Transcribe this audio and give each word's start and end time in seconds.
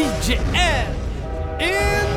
DJ 0.00 0.40
L 0.54 0.94
in 1.58 2.09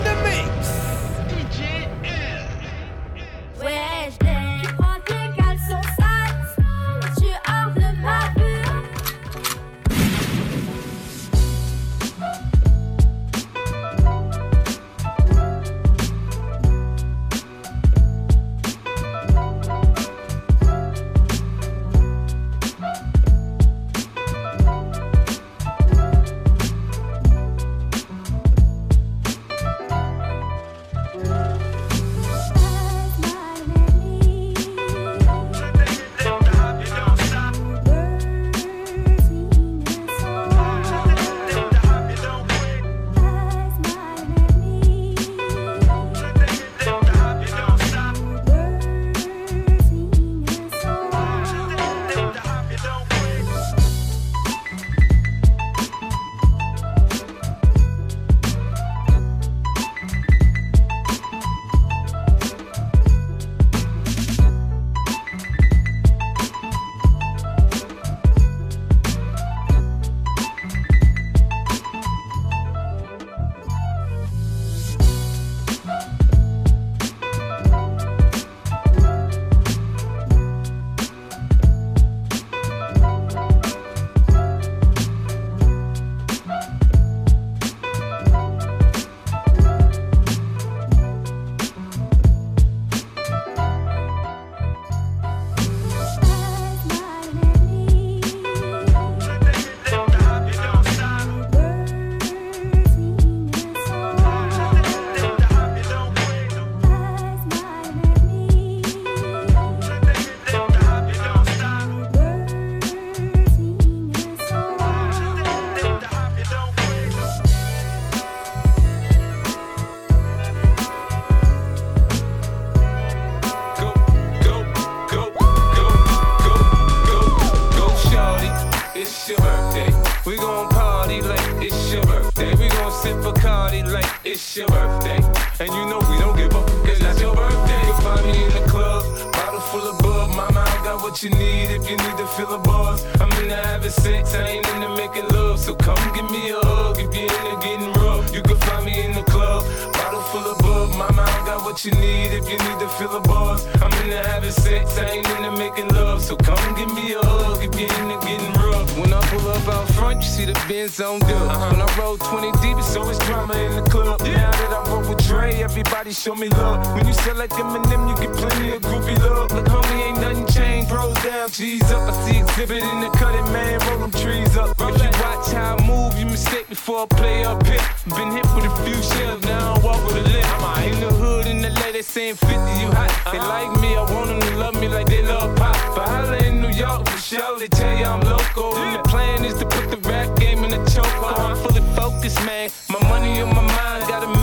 into 143.43 143.55
having 143.55 143.91
sex, 143.91 144.33
I 144.33 144.47
ain't 144.47 144.67
into 144.73 144.89
making 144.95 145.27
love. 145.29 145.59
So 145.59 145.75
come 145.75 145.99
give 146.15 146.29
me 146.31 146.49
a 146.49 146.59
hug 146.59 146.97
if 146.97 147.13
you're 147.13 147.23
into 147.23 147.57
getting 147.61 147.91
rough. 147.93 148.33
You 148.33 148.41
can 148.41 148.57
find 148.57 148.85
me 148.85 149.05
in 149.05 149.13
the 149.13 149.23
club, 149.23 149.63
bottle 149.93 150.21
full 150.31 150.45
of 150.51 150.57
bub. 150.59 150.89
Mama, 150.97 151.21
I 151.21 151.45
got 151.45 151.63
what 151.63 151.83
you 151.85 151.91
need 151.91 152.31
if 152.31 152.49
you 152.49 152.57
need 152.57 152.79
to 152.79 152.87
fill 152.97 153.09
the 153.09 153.27
bars. 153.27 153.65
I'm 153.81 153.91
into 154.03 154.17
having 154.29 154.51
sex, 154.51 154.97
I 154.97 155.05
ain't 155.17 155.29
into 155.35 155.51
making 155.51 155.89
love. 155.89 156.21
So 156.21 156.35
come 156.37 156.63
give 156.75 156.91
me 156.93 157.13
a 157.13 157.19
hug 157.19 157.63
if 157.63 157.73
you're 157.79 157.93
into 158.01 158.17
getting 158.25 158.53
rough. 158.53 158.97
When 158.97 159.11
I 159.11 159.21
pull 159.27 159.47
up 159.49 159.67
out 159.67 159.87
front, 159.89 160.21
you 160.23 160.29
see 160.29 160.45
the 160.45 160.57
Benz 160.67 160.99
on 161.01 161.19
dub. 161.19 161.71
When 161.71 161.81
I 161.81 161.97
roll 161.99 162.17
20 162.17 162.51
deep, 162.61 162.77
it's 162.77 162.95
always 162.95 163.19
drama 163.19 163.55
in 163.55 163.83
the 163.83 163.89
club. 163.89 164.21
Now 164.21 164.51
that 164.51 164.71
I 164.71 164.89
roll 164.89 165.03
Dre, 165.33 165.63
everybody 165.63 166.11
show 166.13 166.35
me 166.35 166.47
love. 166.49 166.85
When 166.95 167.07
you 167.07 167.13
sell 167.13 167.35
like 167.35 167.49
Eminem, 167.49 168.07
you 168.07 168.15
get 168.21 168.35
plenty 168.37 168.75
of 168.75 168.83
groupie 168.83 169.17
love. 169.17 169.51
Look, 169.51 169.65
homie, 169.65 170.07
ain't 170.07 170.21
nothing 170.21 170.45
changed. 170.45 170.91
Rolls 170.91 171.17
down, 171.23 171.49
G's 171.49 171.89
up. 171.91 172.07
I 172.07 172.13
see 172.23 172.39
Xzibit 172.39 172.83
in 172.91 172.99
the 173.01 173.09
cutting, 173.17 173.51
man. 173.51 173.79
Roll 173.87 173.99
them 174.01 174.11
trees 174.11 174.55
up. 174.55 174.75
If 174.79 175.01
you 175.01 175.09
watch 175.25 175.51
how 175.51 175.77
I 175.77 175.87
move, 175.87 176.13
you 176.19 176.27
mistake 176.27 176.69
before 176.69 176.99
I 177.05 177.15
play 177.17 177.45
up 177.45 177.65
here. 177.65 177.81
Been 178.15 178.29
hit 178.31 178.45
with 178.53 178.65
a 178.65 178.75
few 178.85 178.99
shells, 179.01 179.41
now 179.43 179.73
I 179.73 179.79
walk 179.79 180.05
with 180.05 180.17
a 180.17 180.29
limp. 180.29 180.93
In 180.93 180.99
the 180.99 181.11
hood, 181.11 181.47
in 181.47 181.63
the 181.63 181.71
lady 181.81 181.93
they 181.93 182.01
saying 182.03 182.35
50, 182.35 182.53
you 182.53 182.89
hot. 182.93 183.09
They 183.31 183.39
like 183.39 183.71
me, 183.81 183.95
I 183.95 184.03
want 184.13 184.27
them 184.27 184.39
to 184.39 184.57
love 184.57 184.75
me 184.79 184.87
like 184.87 185.07
they 185.07 185.23
love 185.23 185.55
pop. 185.55 185.75
But 185.95 186.09
holla 186.09 186.37
in 186.45 186.61
New 186.61 186.69
York, 186.69 187.09
for 187.09 187.17
sure, 187.17 187.57
they 187.57 187.69
tell 187.69 187.97
you 187.97 188.05
I'm 188.05 188.21
local. 188.21 188.75
And 188.77 188.99
the 188.99 189.03
plan 189.09 189.43
is 189.45 189.55
to 189.55 189.65
put 189.65 189.89
the 189.89 189.97
rap 190.09 190.37
game 190.37 190.63
in 190.63 190.69
the 190.69 190.83
choke. 190.91 191.07
I'm 191.23 191.57
fully 191.57 191.81
focused, 191.95 192.45
man. 192.45 192.69
My 192.89 193.01
money 193.09 193.41
on 193.41 193.49
my 193.49 193.61
mind, 193.61 194.07
got 194.07 194.23
a 194.23 194.27
meal 194.27 194.42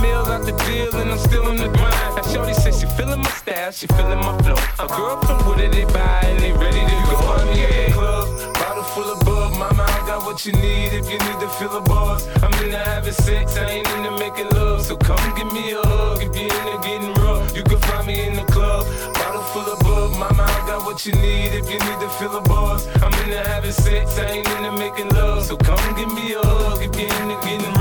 the 0.51 0.63
deal, 0.65 0.95
and 0.95 1.11
I'm 1.11 1.17
still 1.17 1.49
in 1.49 1.57
the 1.57 1.69
grind. 1.69 2.15
Now, 2.15 2.23
Shorty 2.23 2.53
says 2.53 2.79
she 2.79 2.87
feeling 2.97 3.21
my 3.21 3.29
style, 3.29 3.71
she 3.71 3.87
feeling 3.87 4.19
my 4.19 4.37
flow. 4.43 4.55
A 4.79 4.87
girl 4.87 5.19
from 5.21 5.47
Wooded, 5.47 5.71
they 5.71 5.85
buy, 5.85 6.21
and 6.23 6.39
they 6.39 6.51
ready 6.53 6.79
to 6.79 6.97
go. 7.09 7.15
Find 7.21 7.93
club, 7.93 8.53
bottle 8.53 8.83
full 8.83 9.09
of 9.11 9.19
bub. 9.25 9.51
Mama, 9.53 9.83
I 9.83 9.99
got 10.07 10.25
what 10.25 10.45
you 10.45 10.53
need 10.53 10.93
if 10.93 11.05
you 11.09 11.17
need 11.17 11.39
to 11.39 11.49
fill 11.57 11.69
the 11.69 11.81
bars. 11.81 12.27
I'm 12.43 12.53
into 12.63 12.77
having 12.77 13.13
sex, 13.13 13.57
I 13.57 13.69
ain't 13.69 13.87
into 13.95 14.11
making 14.19 14.49
love. 14.49 14.81
So 14.83 14.97
come 14.97 15.23
give 15.35 15.51
me 15.53 15.71
a 15.71 15.81
hug 15.81 16.21
if 16.21 16.35
you're 16.35 16.51
into 16.59 16.77
getting 16.87 17.13
rough. 17.23 17.55
You 17.55 17.63
can 17.63 17.79
find 17.79 18.07
me 18.07 18.27
in 18.27 18.35
the 18.35 18.45
club, 18.51 18.85
bottle 19.13 19.43
full 19.53 19.67
of 19.73 19.79
bub. 19.79 20.11
Mama, 20.19 20.43
I 20.43 20.59
got 20.67 20.85
what 20.85 21.05
you 21.05 21.13
need 21.13 21.53
if 21.59 21.69
you 21.69 21.79
need 21.79 21.99
to 22.01 22.09
fill 22.17 22.31
the 22.31 22.41
bars. 22.41 22.87
I'm 23.03 23.13
into 23.23 23.39
having 23.49 23.71
sex, 23.71 24.17
I 24.17 24.25
ain't 24.25 24.49
into 24.55 24.71
making 24.73 25.09
love. 25.09 25.45
So 25.45 25.55
come 25.57 25.95
give 25.95 26.11
me 26.13 26.33
a 26.33 26.41
hug 26.43 26.81
if 26.81 26.93
you're 26.99 27.13
into 27.21 27.37
getting 27.45 27.73
rough. 27.73 27.80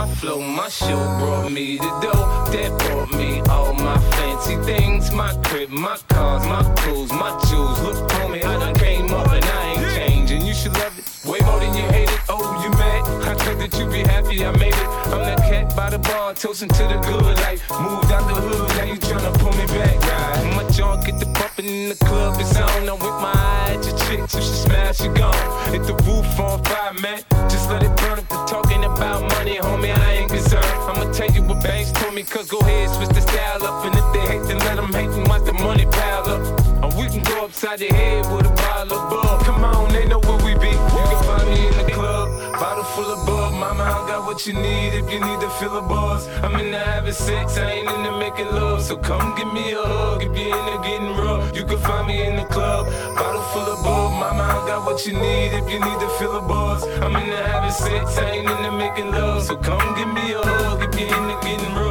My 0.00 0.06
flow, 0.14 0.40
my 0.40 0.70
show 0.70 0.96
brought 1.18 1.52
me 1.52 1.76
the 1.76 1.90
dough 2.00 2.46
that 2.52 2.70
brought 2.78 3.12
me 3.12 3.42
all 3.50 3.74
my 3.74 3.98
fancy 4.12 4.56
things. 4.64 5.12
My 5.12 5.34
crib, 5.44 5.68
my 5.68 5.98
cars, 6.08 6.42
my 6.46 6.62
clothes, 6.76 7.12
my 7.12 7.38
jewels. 7.50 7.78
Look, 7.82 8.10
homie, 8.12 8.42
I 8.42 8.58
done 8.58 8.74
came 8.76 9.12
up 9.12 9.30
and 9.30 9.44
I 9.44 9.74
ain't 9.74 9.94
changing. 9.94 10.46
You 10.46 10.54
should 10.54 10.72
love 10.72 10.98
it 10.98 11.28
way 11.28 11.40
more 11.40 11.60
than 11.60 11.74
you 11.76 11.82
hate 11.82 12.08
it. 12.08 12.20
Oh, 12.30 12.62
you 12.64 12.70
mad? 12.70 12.89
That 13.60 13.76
you 13.78 13.84
be 13.92 14.00
happy 14.00 14.42
I 14.42 14.52
made 14.56 14.72
it. 14.72 14.88
I'm 15.12 15.20
that 15.20 15.36
cat 15.44 15.76
by 15.76 15.90
the 15.90 15.98
bar, 15.98 16.32
toasting 16.32 16.70
to 16.70 16.82
the 16.88 16.96
good 17.04 17.36
life. 17.44 17.60
Moved 17.68 18.10
out 18.10 18.24
the 18.24 18.40
hood, 18.40 18.68
now 18.72 18.84
you 18.84 18.96
tryna 18.96 19.36
pull 19.38 19.52
me 19.52 19.66
back, 19.66 20.00
right? 20.00 20.56
My 20.56 20.64
junk 20.70 21.04
get 21.04 21.20
the 21.20 21.26
pumping 21.36 21.66
in 21.66 21.88
the 21.90 21.94
club, 21.96 22.40
it's 22.40 22.56
on. 22.56 22.88
I'm 22.88 22.96
with 22.96 23.20
my 23.20 23.36
eye 23.36 23.76
at 23.76 23.84
your 23.84 23.98
chick, 24.08 24.30
so 24.30 24.40
she 24.40 24.54
smash, 24.64 24.96
she 24.96 25.08
gone. 25.08 25.36
Hit 25.72 25.84
the 25.84 25.92
roof 26.08 26.40
on 26.40 26.64
fire, 26.64 26.94
man. 27.04 27.20
Just 27.52 27.68
let 27.68 27.82
it 27.82 27.94
burn 28.00 28.18
if 28.18 28.28
they're 28.30 28.48
talking 28.48 28.82
about 28.84 29.28
money, 29.36 29.56
homie. 29.56 29.92
I 29.92 30.24
ain't 30.24 30.30
concerned. 30.30 30.64
I'ma 30.88 31.12
tell 31.12 31.30
you 31.30 31.42
what 31.42 31.62
banks 31.62 31.92
told 31.92 32.14
me, 32.14 32.22
cause 32.22 32.48
go 32.48 32.60
ahead, 32.60 32.88
switch 32.96 33.12
the 33.12 33.20
style 33.20 33.62
up. 33.62 33.84
And 33.84 33.94
if 33.94 34.06
they 34.14 34.24
hate, 34.24 34.44
then 34.48 34.58
let 34.60 34.76
them 34.76 34.90
hate 34.90 35.12
and 35.12 35.28
watch 35.28 35.44
the 35.44 35.52
money 35.52 35.84
pile 35.84 36.24
up. 36.32 36.40
And 36.82 36.92
we 36.96 37.12
can 37.12 37.22
go 37.24 37.44
upside 37.44 37.80
your 37.80 37.92
head 37.92 38.24
with 38.32 38.46
a 38.46 38.54
bottle 38.56 38.96
of 38.96 39.10
bug. 39.10 39.44
Come 39.44 39.64
on, 39.64 39.92
they 39.92 40.06
know 40.08 40.20
where 40.20 40.40
we 40.48 40.56
be. 40.56 40.72
You 40.72 41.04
can 41.12 41.22
find 41.28 41.46
me 41.52 41.60
in 41.68 41.74
the 41.76 41.92
club, 41.92 42.19
bottle 42.60 42.84
full 42.84 43.10
of 43.10 43.26
bug. 43.26 43.54
Mama, 43.54 43.84
I 43.84 44.06
got 44.06 44.26
what 44.26 44.46
you 44.46 44.52
need 44.52 44.92
if 44.92 45.10
you 45.10 45.18
need 45.18 45.40
to 45.40 45.50
fill 45.58 45.72
the 45.72 45.80
bars. 45.80 46.28
I'm 46.44 46.54
into 46.60 46.78
having 46.78 47.14
sex, 47.14 47.56
I 47.56 47.70
ain't 47.70 47.90
into 47.90 48.12
making 48.18 48.50
love. 48.52 48.82
So 48.82 48.98
come 48.98 49.34
give 49.34 49.50
me 49.52 49.72
a 49.72 49.82
hug 49.82 50.22
if 50.22 50.36
you're 50.38 50.56
into 50.58 50.78
getting 50.86 51.16
rough. 51.16 51.56
You 51.56 51.64
can 51.64 51.78
find 51.78 52.06
me 52.06 52.26
in 52.26 52.36
the 52.36 52.44
club, 52.44 52.84
bottle 53.16 53.42
full 53.52 53.68
of 53.74 53.82
bug. 53.82 54.12
Mama, 54.20 54.42
I 54.42 54.58
got 54.68 54.84
what 54.84 55.06
you 55.06 55.14
need 55.14 55.50
if 55.60 55.66
you 55.72 55.80
need 55.80 56.00
to 56.04 56.08
fill 56.18 56.34
the 56.34 56.46
bars. 56.46 56.84
I'm 57.00 57.16
into 57.16 57.42
having 57.50 57.72
sex, 57.72 58.18
I 58.18 58.30
ain't 58.30 58.50
into 58.50 58.72
making 58.72 59.10
love. 59.10 59.42
So 59.42 59.56
come 59.56 59.86
give 59.96 60.12
me 60.12 60.32
a 60.32 60.42
hug 60.42 60.82
if 60.82 61.00
you're 61.00 61.08
into 61.08 61.36
getting 61.40 61.74
rough. 61.74 61.89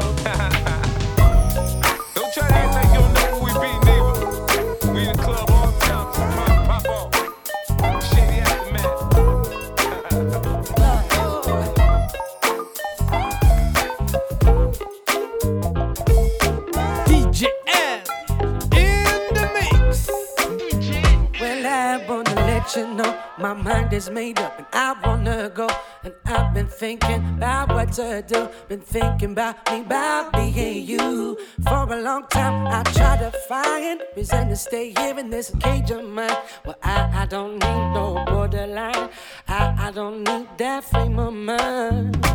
Is 23.99 24.09
made 24.09 24.39
up 24.39 24.57
and 24.57 24.67
I 24.71 24.89
wanna 25.05 25.51
go. 25.53 25.67
And 26.05 26.13
I've 26.25 26.53
been 26.53 26.67
thinking 26.67 27.21
about 27.37 27.67
what 27.75 27.91
to 27.99 28.23
do. 28.25 28.47
Been 28.69 28.79
thinking 28.79 29.31
about 29.33 29.55
me, 29.69 29.81
about 29.81 30.31
being 30.31 30.87
you. 30.87 31.37
For 31.67 31.83
a 31.97 32.01
long 32.09 32.23
time, 32.29 32.55
I 32.67 32.81
try 32.97 33.17
to 33.17 33.31
find 33.49 34.01
reason 34.15 34.47
to 34.51 34.55
stay 34.55 34.93
here 34.97 35.19
in 35.19 35.29
this 35.29 35.51
cage 35.59 35.91
of 35.91 36.05
mine. 36.05 36.39
Well, 36.65 36.77
I, 36.81 37.23
I 37.23 37.25
don't 37.25 37.55
need 37.65 37.85
no 37.97 38.23
borderline. 38.27 39.09
I, 39.49 39.87
I 39.87 39.91
don't 39.91 40.23
need 40.23 40.47
that 40.57 40.85
frame 40.85 41.19
of 41.19 41.33
mind. 41.33 42.25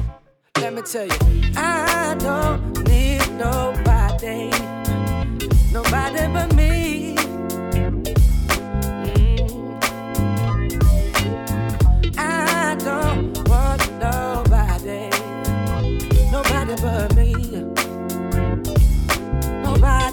Let 0.60 0.74
me 0.74 0.82
tell 0.82 1.06
you, 1.06 1.20
I 1.56 2.14
don't 2.18 2.62
need 2.86 3.26
nobody, 3.46 4.50
nobody 5.72 6.22
but 6.34 6.54
me. 6.54 7.13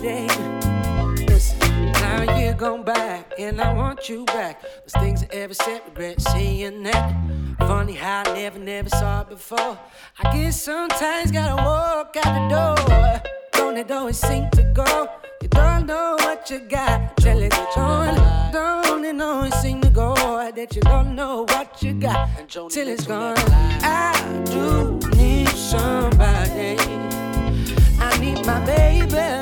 Nobody. 0.01 1.25
Listen, 1.25 1.91
now 1.91 2.39
you 2.39 2.53
gone 2.53 2.83
back, 2.83 3.33
and 3.37 3.61
I 3.61 3.71
want 3.73 4.09
you 4.09 4.25
back. 4.25 4.61
Those 4.61 4.93
things 4.93 5.23
I 5.23 5.27
ever 5.35 5.53
said, 5.53 5.81
regret 5.85 6.19
seeing 6.21 6.81
that. 6.83 7.15
Funny 7.59 7.93
how 7.93 8.23
I 8.25 8.33
never, 8.33 8.57
never 8.57 8.89
saw 8.89 9.21
it 9.21 9.29
before. 9.29 9.77
I 10.19 10.33
guess 10.33 10.59
sometimes 10.59 11.31
gotta 11.31 11.63
walk 11.63 12.17
out 12.17 12.33
the 12.33 12.55
door. 12.55 13.21
Don't 13.51 13.77
it 13.77 13.91
always 13.91 14.17
seem 14.17 14.49
to 14.51 14.63
go? 14.73 15.07
You 15.39 15.49
don't 15.49 15.85
know 15.85 16.15
what 16.19 16.49
you 16.49 16.59
got 16.59 17.17
till 17.17 17.39
it's 17.39 17.57
gone. 17.75 18.51
Don't 18.51 19.05
it 19.05 19.21
always 19.21 19.53
seem 19.55 19.81
to 19.81 19.89
go 19.91 20.15
that 20.15 20.75
you 20.75 20.81
don't 20.81 21.15
know 21.15 21.43
what 21.43 21.83
you 21.83 21.93
got 21.93 22.27
till 22.47 22.87
it's 22.87 23.05
gone? 23.05 23.37
I 23.83 24.13
do 24.45 24.99
need 25.15 25.49
somebody. 25.49 26.77
I 27.99 28.17
need 28.19 28.43
my 28.47 28.65
baby. 28.65 29.40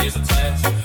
Is 0.00 0.16
a 0.16 0.22
And 0.64 0.81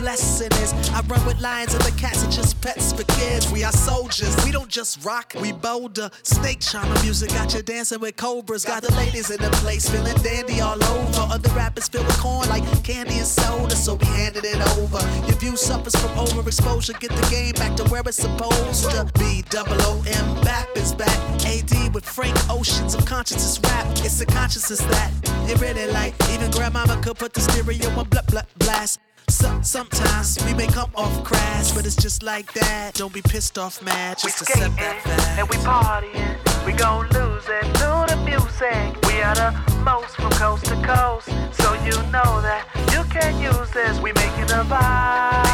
blessing 0.00 0.50
is. 0.62 0.72
I 0.90 1.00
run 1.02 1.24
with 1.26 1.40
lions 1.40 1.74
and 1.74 1.82
the 1.82 1.92
cats 2.00 2.24
are 2.24 2.30
just 2.30 2.60
pets 2.60 2.92
for 2.92 3.04
kids. 3.04 3.50
We 3.52 3.64
are 3.64 3.72
soldiers, 3.72 4.34
we 4.44 4.50
don't 4.50 4.68
just 4.68 5.04
rock, 5.04 5.34
we 5.40 5.52
boulder. 5.52 6.10
Snake 6.22 6.60
charmer 6.60 7.00
music 7.02 7.30
got 7.30 7.54
you 7.54 7.62
dancing 7.62 8.00
with 8.00 8.16
cobras. 8.16 8.64
Got 8.64 8.82
the 8.82 8.92
ladies 8.94 9.30
in 9.30 9.40
the 9.40 9.50
place 9.62 9.88
feeling 9.88 10.16
dandy 10.22 10.60
all 10.60 10.82
over. 10.82 11.34
Other 11.34 11.50
rappers 11.50 11.88
fill 11.88 12.04
with 12.04 12.18
corn 12.18 12.48
like 12.48 12.64
candy 12.82 13.18
and 13.18 13.26
soda, 13.26 13.76
so 13.76 13.94
we 13.94 14.06
handed 14.06 14.44
it 14.44 14.60
over. 14.78 15.00
Your 15.26 15.36
view 15.36 15.56
suffers 15.56 15.94
from 15.96 16.10
overexposure. 16.16 16.98
Get 16.98 17.10
the 17.10 17.26
game 17.30 17.52
back 17.54 17.76
to 17.76 17.84
where 17.84 18.02
it's 18.06 18.16
supposed 18.16 18.90
to 18.90 19.04
be. 19.18 19.42
Double 19.50 19.80
O 19.82 20.02
M, 20.06 20.42
back 20.42 20.68
is 20.76 20.94
back. 20.94 21.18
AD 21.44 21.94
with 21.94 22.04
Frank 22.04 22.36
Oceans 22.48 22.94
of 22.94 23.04
consciousness 23.04 23.60
rap. 23.64 23.86
It's 23.98 24.18
the 24.18 24.26
consciousness 24.26 24.80
that 24.80 25.10
it 25.50 25.60
really 25.60 25.86
like. 25.92 26.14
Even 26.32 26.50
grandmama 26.50 27.00
could 27.02 27.18
put 27.18 27.34
the 27.34 27.40
stereo 27.40 27.88
on 27.98 28.08
blah 28.08 28.22
blah 28.28 28.42
blast. 28.58 28.98
So, 29.30 29.60
sometimes 29.62 30.38
we 30.44 30.54
may 30.54 30.66
come 30.66 30.90
off 30.96 31.22
crass, 31.22 31.72
but 31.72 31.86
it's 31.86 31.94
just 31.94 32.22
like 32.24 32.52
that. 32.54 32.94
Don't 32.94 33.12
be 33.12 33.22
pissed 33.22 33.58
off, 33.58 33.80
mad. 33.82 34.18
We 34.24 34.28
Just 34.28 34.42
accept 34.42 34.76
that 34.76 35.02
fact. 35.02 35.38
and 35.38 35.48
we 35.48 35.56
partying. 35.58 36.66
We 36.66 36.72
gon' 36.72 37.06
lose 37.10 37.44
it 37.48 37.62
to 37.62 38.06
the 38.08 38.16
music. 38.24 39.00
We 39.06 39.22
are 39.22 39.34
the 39.36 39.54
most 39.84 40.16
from 40.16 40.30
coast 40.32 40.64
to 40.66 40.74
coast. 40.82 41.28
So 41.52 41.72
you 41.84 41.92
know 42.10 42.42
that 42.42 42.66
you 42.92 43.04
can't 43.04 43.40
use 43.40 43.70
this. 43.70 43.98
We 44.00 44.12
making 44.14 44.50
a 44.50 44.64
vibe. 44.64 45.44
We 45.44 45.50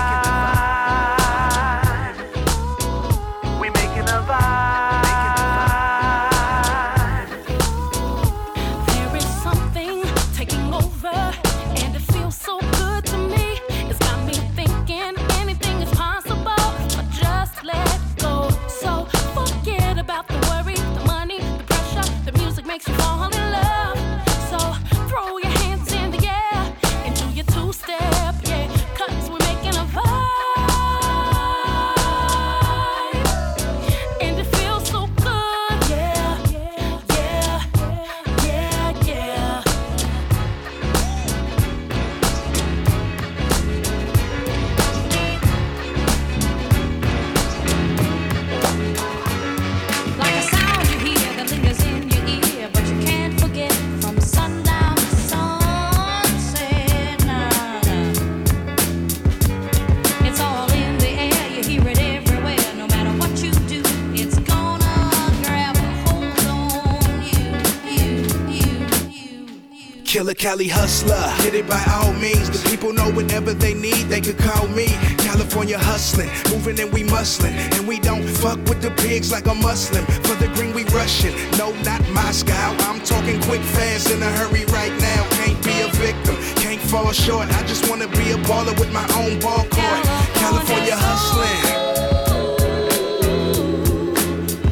Killer 70.17 70.33
Cali 70.33 70.67
hustler, 70.67 71.29
hit 71.45 71.53
it 71.53 71.69
by 71.69 71.85
all 71.93 72.11
means. 72.15 72.49
The 72.49 72.67
people 72.71 72.91
know 72.91 73.11
whenever 73.13 73.53
they 73.53 73.75
need, 73.75 74.09
they 74.09 74.23
could 74.23 74.39
call 74.39 74.67
me. 74.69 74.87
California 75.19 75.77
hustling, 75.77 76.31
moving 76.49 76.81
and 76.81 76.91
we 76.91 77.03
muscling. 77.03 77.53
And 77.77 77.87
we 77.87 78.01
don't 78.01 78.27
fuck 78.27 78.57
with 78.65 78.81
the 78.81 78.93
pigs 78.93 79.31
like 79.31 79.45
a 79.45 79.55
Muslim. 79.55 80.07
For 80.25 80.35
the 80.37 80.49
green, 80.55 80.73
we 80.73 80.85
rushing. 80.85 81.37
No, 81.59 81.75
not 81.85 82.01
Moscow. 82.09 82.75
I'm 82.89 82.99
talking 83.03 83.43
quick, 83.43 83.61
fast, 83.61 84.11
in 84.11 84.23
a 84.23 84.31
hurry 84.41 84.65
right 84.73 84.97
now. 85.05 85.29
Can't 85.37 85.63
be 85.63 85.83
a 85.83 85.89
victim, 86.01 86.37
can't 86.65 86.81
fall 86.81 87.13
short. 87.13 87.53
I 87.53 87.63
just 87.65 87.87
wanna 87.91 88.09
be 88.09 88.31
a 88.33 88.39
baller 88.49 88.73
with 88.81 88.91
my 88.95 89.05
own 89.21 89.39
ball 89.39 89.69
court. 89.69 90.01
California 90.41 90.97
hustling, 90.97 91.61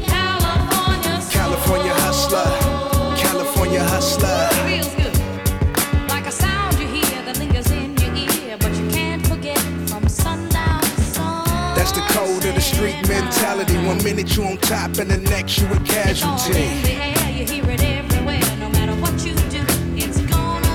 California 0.08 1.20
California 1.36 1.94
hustler, 2.00 2.63
street 12.74 13.08
mentality. 13.08 13.76
One 13.86 14.02
minute 14.02 14.36
you 14.36 14.44
on 14.44 14.56
top 14.58 14.98
and 14.98 15.10
the 15.10 15.18
next 15.30 15.58
you 15.58 15.66
a 15.68 15.70
It's 15.70 15.78
all 15.78 15.78
in 15.78 15.84
casualty. 15.86 16.66
the 16.82 16.94
air, 17.08 17.30
you 17.38 17.44
hear 17.46 17.70
it 17.70 17.82
everywhere. 17.82 18.42
No 18.58 18.68
matter 18.70 18.94
what 19.02 19.14
you 19.24 19.34
do, 19.54 19.62
it's 19.94 20.20
gonna 20.32 20.66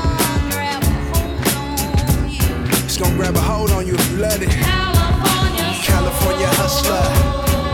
grab 0.51 0.83
a 0.83 0.93
hold 1.11 1.47
on 1.57 2.29
you. 2.29 2.53
It's 2.85 2.97
gonna 2.97 3.15
grab 3.15 3.35
a 3.35 3.41
hold 3.41 3.71
on 3.71 3.85
you 3.87 3.95
if 3.95 4.11
you 4.11 4.17
let 4.17 4.41
it. 4.41 4.49
California, 4.49 5.67
California 5.91 6.49
hustler, 6.61 7.05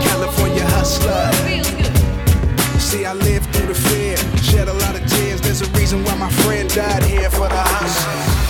California 0.08 0.64
hustler. 0.76 1.24
See, 2.80 3.04
I 3.04 3.14
lived 3.14 3.46
through 3.54 3.68
the 3.68 3.78
fear, 3.88 4.16
shed 4.42 4.68
a 4.68 4.74
lot 4.84 4.94
of 4.98 5.06
tears. 5.06 5.40
There's 5.40 5.62
a 5.62 5.70
reason 5.78 6.04
why 6.04 6.14
my 6.16 6.30
friend 6.42 6.68
died 6.74 7.04
here 7.04 7.30
for 7.30 7.48
the 7.48 7.62
hustle. 7.74 8.45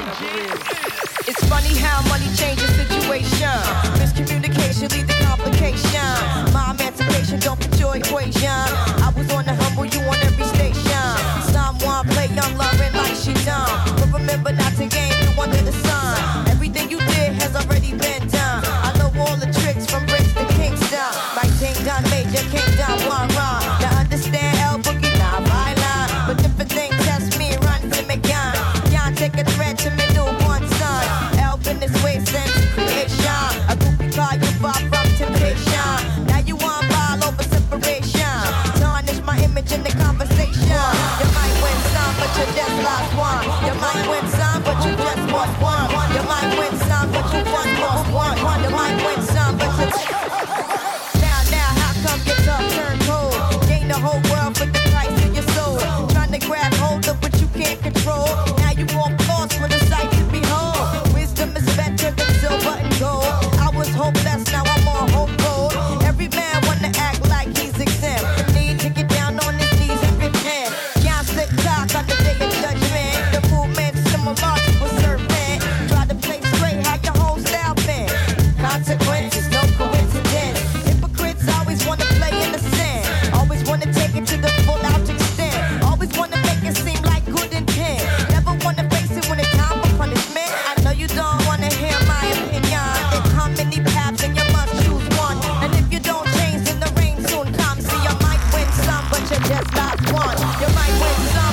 It's 0.00 1.44
funny 1.48 1.74
how 1.76 2.02
money 2.08 2.30
changes 2.36 2.70
situation. 2.76 3.50
Miscommunication 3.98 4.92
leads 4.92 5.08
to 5.08 5.24
complication. 5.24 6.06
My 6.52 6.70
emancipation 6.70 7.40
don't 7.40 7.60
fit 7.60 7.80
your 7.80 7.96
equation. 7.96 8.48
I 8.48 9.12
was 9.16 9.28
on 9.32 9.44
the 9.44 9.54
humble, 9.54 9.86
you 9.86 10.00
on 10.06 10.16
every 10.22 10.44
station. 10.44 11.52
Someone 11.52 12.06
play 12.14 12.28
young 12.28 12.56
Lauren 12.56 12.92
like 12.94 13.16
she 13.16 13.34
done. 13.44 13.68
But 13.98 14.12
remember 14.20 14.52
not 14.52 14.72
to 14.76 14.86
game 14.86 15.17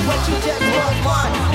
what 0.06 0.28
you 0.28 0.34
just 0.40 1.04
want? 1.04 1.45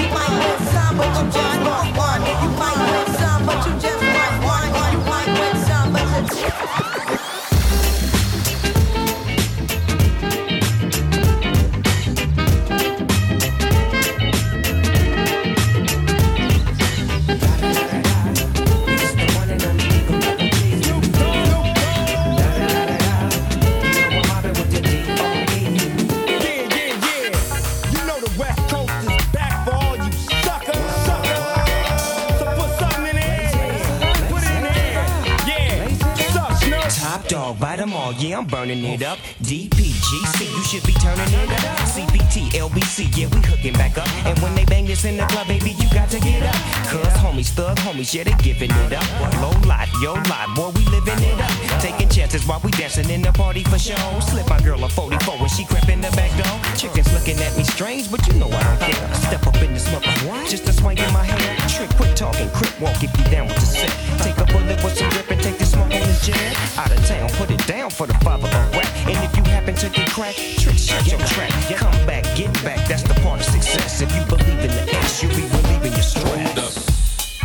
Burning 38.51 38.83
it 38.83 39.01
up. 39.01 39.17
DPGC, 39.41 40.39
you 40.43 40.63
should 40.65 40.85
be 40.85 40.93
turning 40.99 41.33
it 41.33 41.49
up. 41.63 41.87
CBT, 41.87 42.51
LBC, 42.59 43.07
yeah, 43.17 43.27
we 43.31 43.39
hooking 43.47 43.73
back 43.73 43.97
up. 43.97 44.07
And 44.27 44.37
when 44.39 44.53
they 44.53 44.65
bang 44.65 44.85
this 44.85 45.05
in 45.05 45.15
the 45.15 45.25
club, 45.27 45.47
baby, 45.47 45.71
you 45.71 45.89
got 45.89 46.09
to 46.09 46.19
get 46.19 46.43
up. 46.43 46.55
Cuz 46.91 47.15
homies, 47.23 47.49
thug 47.49 47.77
homies, 47.77 48.13
yeah, 48.13 48.23
they 48.23 48.35
giving 48.43 48.69
it 48.69 48.93
up. 48.93 49.07
Low 49.41 49.55
life, 49.65 49.89
yo 50.03 50.13
life, 50.27 50.51
boy, 50.53 50.69
we 50.75 50.83
living 50.91 51.23
it 51.23 51.39
up. 51.39 51.81
Taking 51.81 52.09
chances 52.09 52.45
while 52.45 52.59
we 52.59 52.71
dancing 52.71 53.09
in 53.09 53.21
the 53.21 53.31
party 53.31 53.63
for 53.63 53.79
show. 53.79 53.95
Slip 54.19 54.47
my 54.49 54.59
girl 54.59 54.83
a 54.83 54.89
44 54.89 55.37
when 55.39 55.49
she 55.49 55.63
crept 55.65 55.87
in 55.89 56.01
the 56.01 56.11
back 56.11 56.31
door. 56.35 56.55
Chickens 56.75 57.11
looking 57.13 57.39
at 57.39 57.55
me 57.57 57.63
strange, 57.63 58.11
but 58.11 58.19
you 58.27 58.33
know 58.33 58.49
I 58.51 58.61
don't 58.67 58.79
care. 58.79 59.15
Step 59.15 59.47
up 59.47 59.55
in 59.63 59.73
the 59.73 59.79
smoker, 59.79 60.11
just 60.51 60.67
a 60.67 60.73
swing 60.73 60.97
in 60.97 61.11
my 61.13 61.23
hair. 61.23 61.55
Trick, 61.69 61.89
quit 61.95 62.17
talking, 62.17 62.49
walk 62.81 63.01
if 63.01 63.15
you 63.17 63.25
down 63.31 63.47
with 63.47 63.59
the 63.63 63.65
set. 63.65 63.93
Take 64.19 64.37
a 64.37 64.45
bullet 64.51 64.83
with 64.83 64.97
some 64.97 65.09
grip 65.11 65.31
and 65.31 65.41
take 65.41 65.57
the 65.57 65.65
smoke 65.65 65.90
jet. 66.23 66.55
Out 66.77 66.91
of 66.91 67.05
town, 67.05 67.29
put 67.37 67.51
it 67.51 67.65
down 67.67 67.89
for 67.89 68.07
the 68.07 68.13
father 68.25 68.47
of 68.47 68.71
rap. 68.73 68.87
And 69.07 69.17
if 69.23 69.35
you 69.37 69.43
happen 69.43 69.75
to 69.75 69.89
get 69.89 70.09
cracked, 70.09 70.39
trick, 70.59 70.77
shut 70.77 71.05
your 71.07 71.19
track. 71.27 71.51
Come 71.75 72.05
back, 72.05 72.23
get 72.35 72.53
back, 72.63 72.87
that's 72.87 73.03
the 73.03 73.13
part 73.21 73.39
of 73.39 73.45
success. 73.45 74.01
If 74.01 74.13
you 74.15 74.23
believe 74.25 74.59
in 74.59 74.71
the 74.71 74.95
S, 74.95 75.23
you'll 75.23 75.35
be 75.35 75.43
relieving 75.43 75.93
your 75.93 76.01
stress. 76.01 76.31
Hold 76.31 76.59
up, 76.59 76.73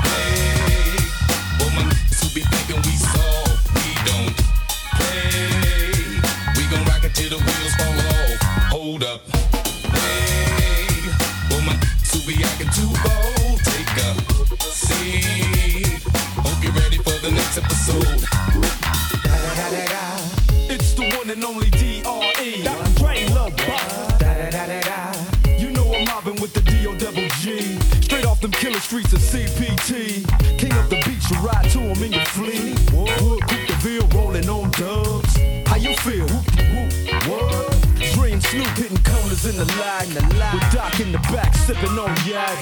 hey, 0.05 1.65
woman, 1.65 1.89
in 39.59 39.67
the 39.67 39.73
lag. 39.79 40.07
With 40.55 40.73
Doc 40.73 41.01
in 41.01 41.13
the 41.13 41.19
back, 41.33 41.55
sipping 41.55 41.99
on 41.99 42.13
yak. 42.27 42.57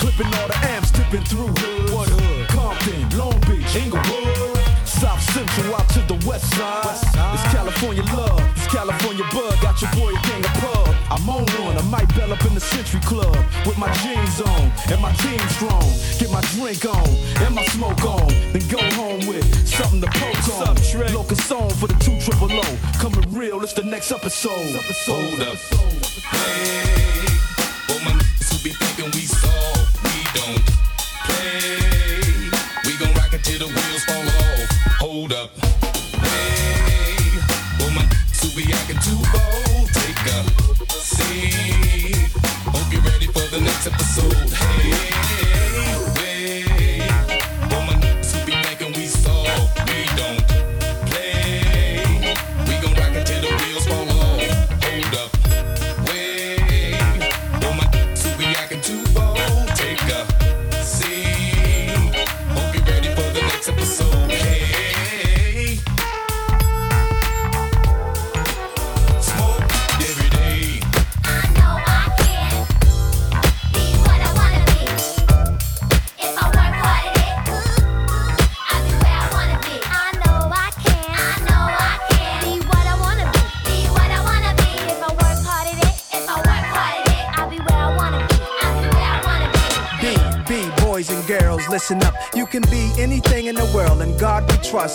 Clipping 0.00 0.26
all 0.38 0.48
the 0.48 0.58
amps, 0.72 0.90
dipping 0.90 1.24
through 1.24 1.48
hoods. 1.48 1.92
What 1.92 2.08
hood? 2.08 2.48
Compton, 2.48 3.18
Long 3.18 3.38
Beach, 3.40 3.76
Inglewood. 3.76 4.56
South 4.84 5.20
Central 5.32 5.74
out 5.74 5.88
to 5.90 6.00
the 6.08 6.18
west 6.26 6.50
side. 6.56 6.96
It's 7.34 7.44
California 7.52 8.02
love, 8.16 8.40
it's 8.56 8.66
California 8.68 9.24
bug. 9.32 9.60
Got 9.60 9.80
your 9.82 9.90
boy 9.92 10.10
a 10.10 10.20
gang 10.26 10.44
of 10.44 10.54
pub. 10.64 10.94
I'm 11.10 11.28
on 11.28 11.44
one, 11.64 11.76
I 11.76 11.82
might 11.82 12.08
bell 12.16 12.32
up 12.32 12.44
in 12.44 12.54
the 12.54 12.60
Century 12.60 13.00
Club 13.00 13.36
with 13.66 13.78
my 13.78 13.92
jeans 14.00 14.40
on 14.40 14.72
and 14.90 15.00
my 15.00 15.12
team 15.20 15.40
strong. 15.50 15.84
Get 16.18 16.30
my 16.30 16.40
drink 16.56 16.84
on 16.84 17.08
and 17.44 17.54
my 17.54 17.64
smoke 17.66 18.02
on, 18.04 18.28
then 18.52 18.64
go 18.68 18.80
home 18.96 19.26
with 19.28 19.44
something 19.68 20.00
to 20.00 20.08
poke 20.08 20.48
on. 20.58 20.74
Locus 21.14 21.44
song 21.44 21.70
for 21.70 21.86
the 21.86 21.98
two 22.00 22.18
triple 22.20 22.50
O. 22.50 22.78
Coming 22.98 23.32
real, 23.32 23.62
it's 23.62 23.74
the 23.74 23.84
next 23.84 24.10
episode. 24.10 24.74
Hold 25.06 25.40
up. 25.40 26.07
Hey, 26.38 26.97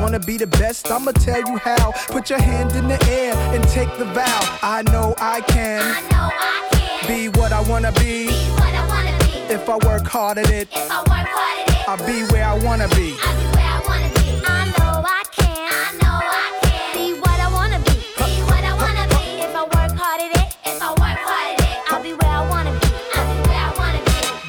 gonna 0.00 0.20
be 0.20 0.36
the 0.36 0.46
best, 0.46 0.90
I'ma 0.90 1.12
tell 1.12 1.40
you 1.40 1.56
how. 1.58 1.92
Put 2.08 2.30
your 2.30 2.40
hand 2.40 2.72
in 2.72 2.88
the 2.88 3.02
air 3.10 3.34
and 3.54 3.62
take 3.68 3.88
the 3.98 4.04
vow. 4.06 4.40
I 4.62 4.82
know 4.92 5.14
I 5.18 5.40
can. 5.42 5.82
I 5.82 6.00
know 6.12 6.28
I 6.32 6.68
can. 6.72 7.08
Be 7.08 7.28
what 7.38 7.52
I 7.52 7.60
wanna 7.62 7.92
be. 7.92 8.28
be, 8.28 8.34
I 8.34 8.86
wanna 8.88 9.16
be. 9.24 9.54
If 9.54 9.68
I 9.68 9.76
work 9.88 10.06
hard 10.06 10.38
at 10.38 10.50
it, 10.50 10.68
if 10.72 10.90
I 10.90 10.98
work 10.98 11.28
hard 11.36 11.68
at 11.68 11.74
it, 11.74 11.88
I'll 11.88 12.06
be, 12.06 12.24
where 12.32 12.46
I 12.46 12.54
wanna 12.58 12.88
be. 12.88 13.16
I'll 13.22 13.36
be 13.40 13.46
where 13.56 13.70
I 13.76 13.80
wanna 13.88 14.10
be. 14.20 14.26
I 14.44 14.64
know 14.76 15.02
I 15.04 15.22
can. 15.32 15.68
I 15.72 15.92
know 16.02 16.18
I 16.42 16.46
can. 16.62 16.94
Be 16.96 17.20
what 17.20 17.38
I 17.40 17.48
wanna 17.52 17.78
be. 17.80 17.96
Be 18.20 18.42
what 18.50 18.64
I 18.64 18.74
wanna 18.74 19.06
be. 19.16 19.24
If 19.46 19.54
I 19.54 19.62
work 19.62 19.92
hard 19.98 20.20
at 20.20 20.32
it, 20.40 20.56
If 20.64 20.82
I 20.82 20.90
work 20.90 21.20
hard 21.28 21.60
at 21.60 21.68
it. 21.70 21.92
I'll 21.92 22.02
be 22.02 22.12
where 22.12 22.30
I 22.30 22.48
wanna 22.48 22.72
be. 22.80 22.90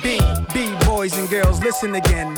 B, 0.03 0.19
B, 0.53 0.85
boys 0.85 1.17
and 1.17 1.29
girls, 1.29 1.61
listen 1.63 1.95
again. 1.95 2.37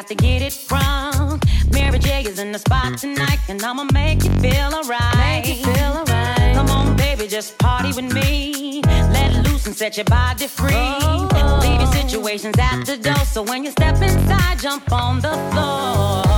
got 0.00 0.08
to 0.08 0.14
get 0.14 0.40
it 0.40 0.52
from. 0.54 1.38
Mary 1.72 1.98
J 1.98 2.22
is 2.22 2.38
in 2.38 2.52
the 2.52 2.58
spot 2.58 2.96
tonight, 2.96 3.38
and 3.48 3.62
I'ma 3.62 3.84
make 3.92 4.24
you 4.24 4.30
feel 4.40 4.70
alright. 4.72 5.16
Make 5.16 5.46
you 5.46 5.56
feel 5.62 5.92
alright. 6.00 6.54
Come 6.54 6.70
on, 6.70 6.96
baby, 6.96 7.28
just 7.28 7.58
party 7.58 7.88
with 7.88 8.10
me. 8.14 8.80
Let 8.86 9.46
loose 9.46 9.66
and 9.66 9.76
set 9.76 9.98
your 9.98 10.06
body 10.06 10.46
free. 10.46 10.72
Oh. 10.74 11.60
Leave 11.60 11.80
your 11.82 11.92
situations 11.92 12.56
at 12.58 12.84
the 12.86 12.96
door, 12.96 13.24
so 13.26 13.42
when 13.42 13.62
you 13.62 13.72
step 13.72 14.00
inside, 14.00 14.58
jump 14.58 14.90
on 14.90 15.20
the 15.20 15.34
floor. 15.50 16.29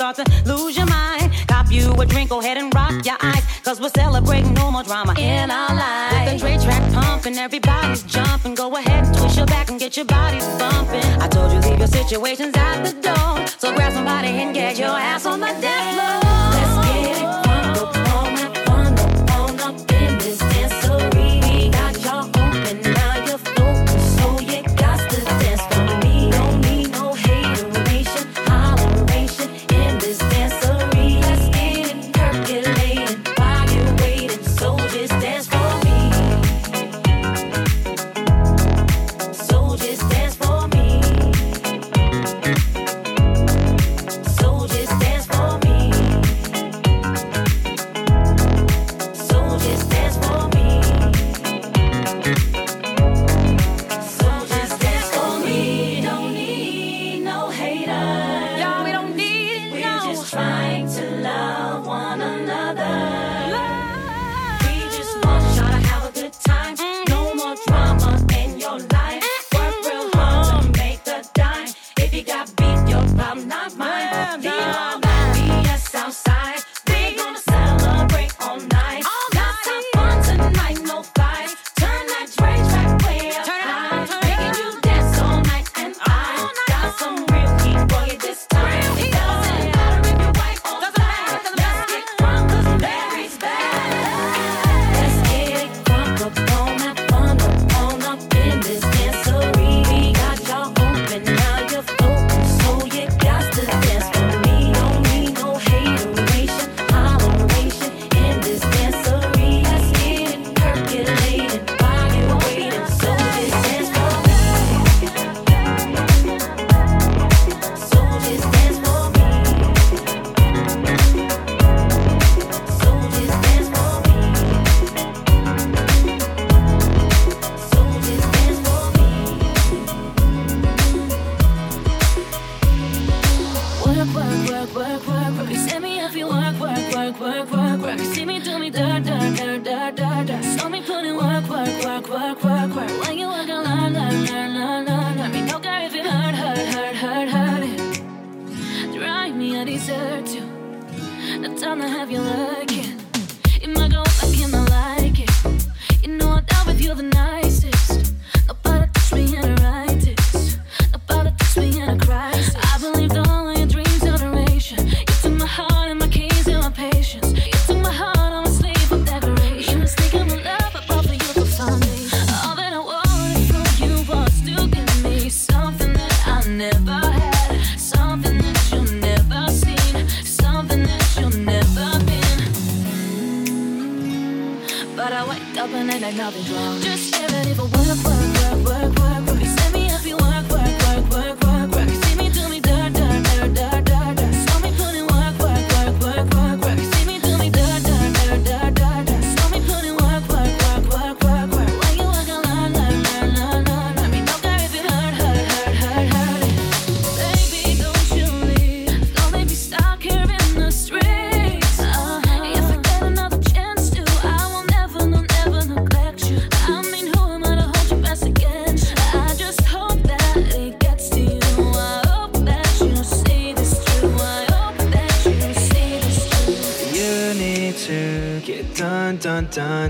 start 0.00 0.16
to 0.16 0.24
lose 0.46 0.78
your 0.78 0.86
mind. 0.86 1.30
Cop 1.46 1.70
you 1.70 1.92
a 1.92 2.06
drink, 2.06 2.30
go 2.30 2.40
ahead 2.40 2.56
and 2.56 2.74
rock 2.74 3.04
your 3.04 3.18
eyes. 3.20 3.44
Cause 3.62 3.82
we're 3.82 3.90
celebrating 3.90 4.54
no 4.54 4.70
more 4.70 4.82
drama 4.82 5.12
in 5.18 5.50
our 5.50 5.74
lives. 5.74 6.14
With 6.16 6.32
the 6.32 6.38
Dre 6.38 6.64
track 6.64 6.92
pumping, 6.94 7.36
everybody's 7.36 8.02
jumping. 8.04 8.54
Go 8.54 8.74
ahead 8.76 9.04
and 9.04 9.14
twist 9.14 9.36
your 9.36 9.46
back 9.46 9.68
and 9.68 9.78
get 9.78 9.98
your 9.98 10.06
body 10.06 10.38
bumping. 10.58 11.04
I 11.20 11.28
told 11.28 11.52
you 11.52 11.58
leave 11.68 11.78
your 11.80 11.92
situations 12.00 12.56
at 12.56 12.82
the 12.82 12.92
door. 13.08 13.46
So 13.58 13.74
grab 13.74 13.92
somebody 13.92 14.28
and 14.28 14.54
get 14.54 14.78
your 14.78 14.96
ass 15.10 15.26
on 15.26 15.40
the 15.40 15.52
dance 15.60 15.94
floor. 15.94 16.30
Let's 16.56 16.79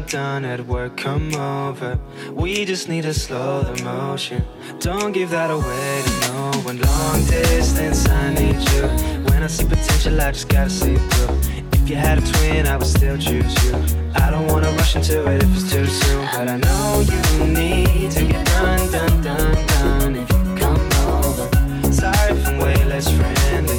done 0.08 0.44
at 0.44 0.66
work, 0.66 0.96
come 0.96 1.34
over. 1.34 1.98
We 2.32 2.64
just 2.64 2.88
need 2.88 3.02
to 3.02 3.14
slow 3.14 3.62
the 3.62 3.82
motion. 3.82 4.44
Don't 4.78 5.12
give 5.12 5.30
that 5.30 5.50
away 5.50 6.02
to 6.04 6.32
no 6.32 6.50
one. 6.64 6.80
Long 6.80 7.24
distance, 7.26 8.08
I 8.08 8.34
need 8.34 8.60
you. 8.72 8.82
When 9.28 9.42
I 9.42 9.46
see 9.46 9.66
potential, 9.66 10.20
I 10.20 10.32
just 10.32 10.48
gotta 10.48 10.70
see 10.70 10.92
it 10.92 11.12
through. 11.12 11.38
If 11.72 11.88
you 11.88 11.96
had 11.96 12.18
a 12.18 12.32
twin, 12.32 12.66
I 12.66 12.76
would 12.76 12.86
still 12.86 13.18
choose 13.18 13.54
you. 13.64 13.74
I 14.14 14.30
don't 14.30 14.46
wanna 14.46 14.70
rush 14.72 14.96
into 14.96 15.28
it 15.30 15.42
if 15.42 15.54
it's 15.54 15.70
too 15.72 15.86
soon, 15.86 16.26
but 16.32 16.48
I 16.48 16.56
know 16.56 17.04
you 17.10 17.46
need 17.46 18.10
to 18.12 18.24
get 18.24 18.46
done, 18.46 18.90
done, 18.92 19.22
done, 19.22 19.66
done. 19.66 20.16
If 20.16 20.30
you 20.30 20.56
come 20.56 20.80
over, 21.08 21.92
sorry 21.92 22.32
if 22.32 22.46
I'm 22.46 22.58
way 22.58 22.76
less 22.84 23.10
friendly. 23.10 23.78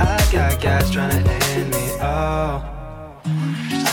I 0.00 0.18
got 0.32 0.60
guys 0.60 0.90
trying 0.90 1.24
to 1.24 1.30
end 1.30 1.70
me. 1.70 1.86
Oh 2.00 2.79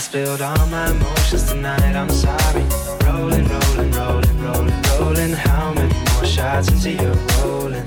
spilled 0.08 0.40
all 0.40 0.66
my 0.68 0.90
emotions 0.90 1.50
tonight. 1.50 1.94
I'm 1.94 2.08
sorry. 2.08 2.64
Rolling, 3.04 3.46
rolling, 3.46 3.92
rolling, 3.92 4.38
rolling, 4.40 4.82
rolling. 4.98 5.32
How 5.32 5.74
many 5.74 5.92
more 6.12 6.24
shots 6.24 6.68
into 6.72 6.92
your? 6.92 7.14
rolling? 7.42 7.86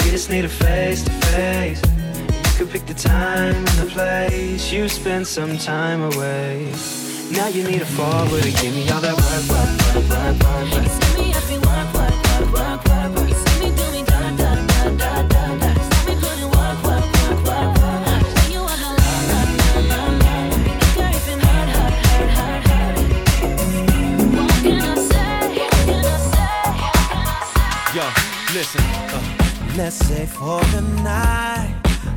We 0.00 0.10
just 0.16 0.28
need 0.28 0.44
a 0.44 0.50
face 0.50 1.02
to 1.04 1.10
face. 1.32 1.80
You 1.80 2.52
could 2.58 2.70
pick 2.70 2.84
the 2.84 2.92
time 2.92 3.54
and 3.54 3.78
the 3.82 3.86
place. 3.86 4.70
You 4.70 4.86
spend 4.88 5.26
some 5.26 5.56
time 5.56 6.02
away. 6.02 6.70
Now 7.30 7.48
you 7.48 7.64
need 7.64 7.80
a 7.80 7.86
forward 7.86 8.42
to 8.42 8.52
give 8.60 8.74
me 8.74 8.90
all 8.90 9.00
that 9.00 9.16
work, 9.24 9.44
work, 9.52 9.70
work, 9.94 10.08
work, 10.10 10.36
work. 10.44 10.72
work. 10.72 11.18
Me 11.18 11.32
every 11.40 11.58
work, 11.68 11.88
work, 11.94 12.16
work, 12.24 12.52
work, 12.52 12.84
work. 12.84 12.95
Listen. 28.56 28.80
Uh. 28.80 29.22
Let's 29.76 29.96
say 29.96 30.24
for 30.24 30.60
the 30.72 30.80
night 31.02 31.74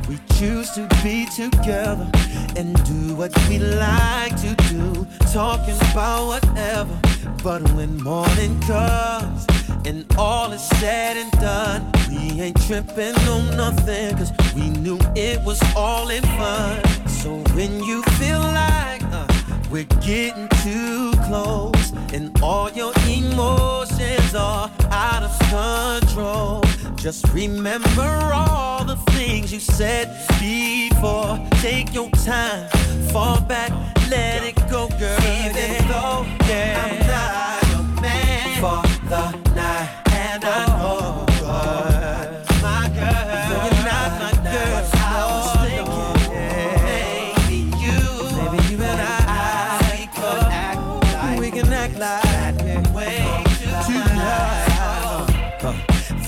we 0.08 0.18
choose 0.36 0.70
to 0.70 0.88
be 1.02 1.26
together 1.26 2.10
and 2.56 2.68
do 2.84 3.14
what 3.14 3.30
we 3.46 3.58
like 3.58 4.34
to 4.40 4.54
do, 4.72 5.06
talking 5.34 5.76
about 5.90 6.28
whatever. 6.28 6.98
But 7.44 7.60
when 7.72 8.02
morning 8.02 8.58
comes 8.60 9.44
and 9.84 10.06
all 10.16 10.50
is 10.52 10.66
said 10.80 11.18
and 11.18 11.30
done, 11.32 11.92
we 12.08 12.40
ain't 12.40 12.58
tripping 12.66 13.16
on 13.28 13.54
nothing, 13.58 14.16
cause 14.16 14.32
we 14.54 14.70
knew 14.70 14.98
it 15.14 15.44
was 15.44 15.60
all 15.76 16.08
in 16.08 16.22
fun. 16.40 16.80
So 17.20 17.36
when 17.54 17.84
you 17.84 18.02
feel 18.18 18.40
like 18.40 19.02
uh, 19.12 19.26
we're 19.70 19.92
getting 20.00 20.48
too 20.64 21.12
close 21.30 21.92
and 22.12 22.26
all 22.42 22.68
your 22.72 22.92
emotions 23.06 24.34
are 24.34 24.68
out 24.90 25.22
of 25.22 25.32
control. 25.48 26.60
Just 26.96 27.24
remember 27.32 28.10
all 28.34 28.84
the 28.84 28.96
things 29.14 29.52
you 29.52 29.60
said 29.60 30.06
before. 30.40 31.38
Take 31.62 31.94
your 31.94 32.10
time, 32.10 32.68
fall 33.12 33.40
back, 33.42 33.70
let 34.10 34.42
it 34.42 34.56
go, 34.68 34.88
girl. 34.98 35.20
Even 35.44 35.70
though 35.90 36.26
yeah, 36.48 36.82
I'm 36.84 36.98
not 37.12 37.62
your 37.70 38.02
man 38.02 38.48
for 38.62 38.82
the 39.08 39.54
night, 39.54 39.88
and 40.08 40.44
I 40.44 40.66
know 40.66 41.29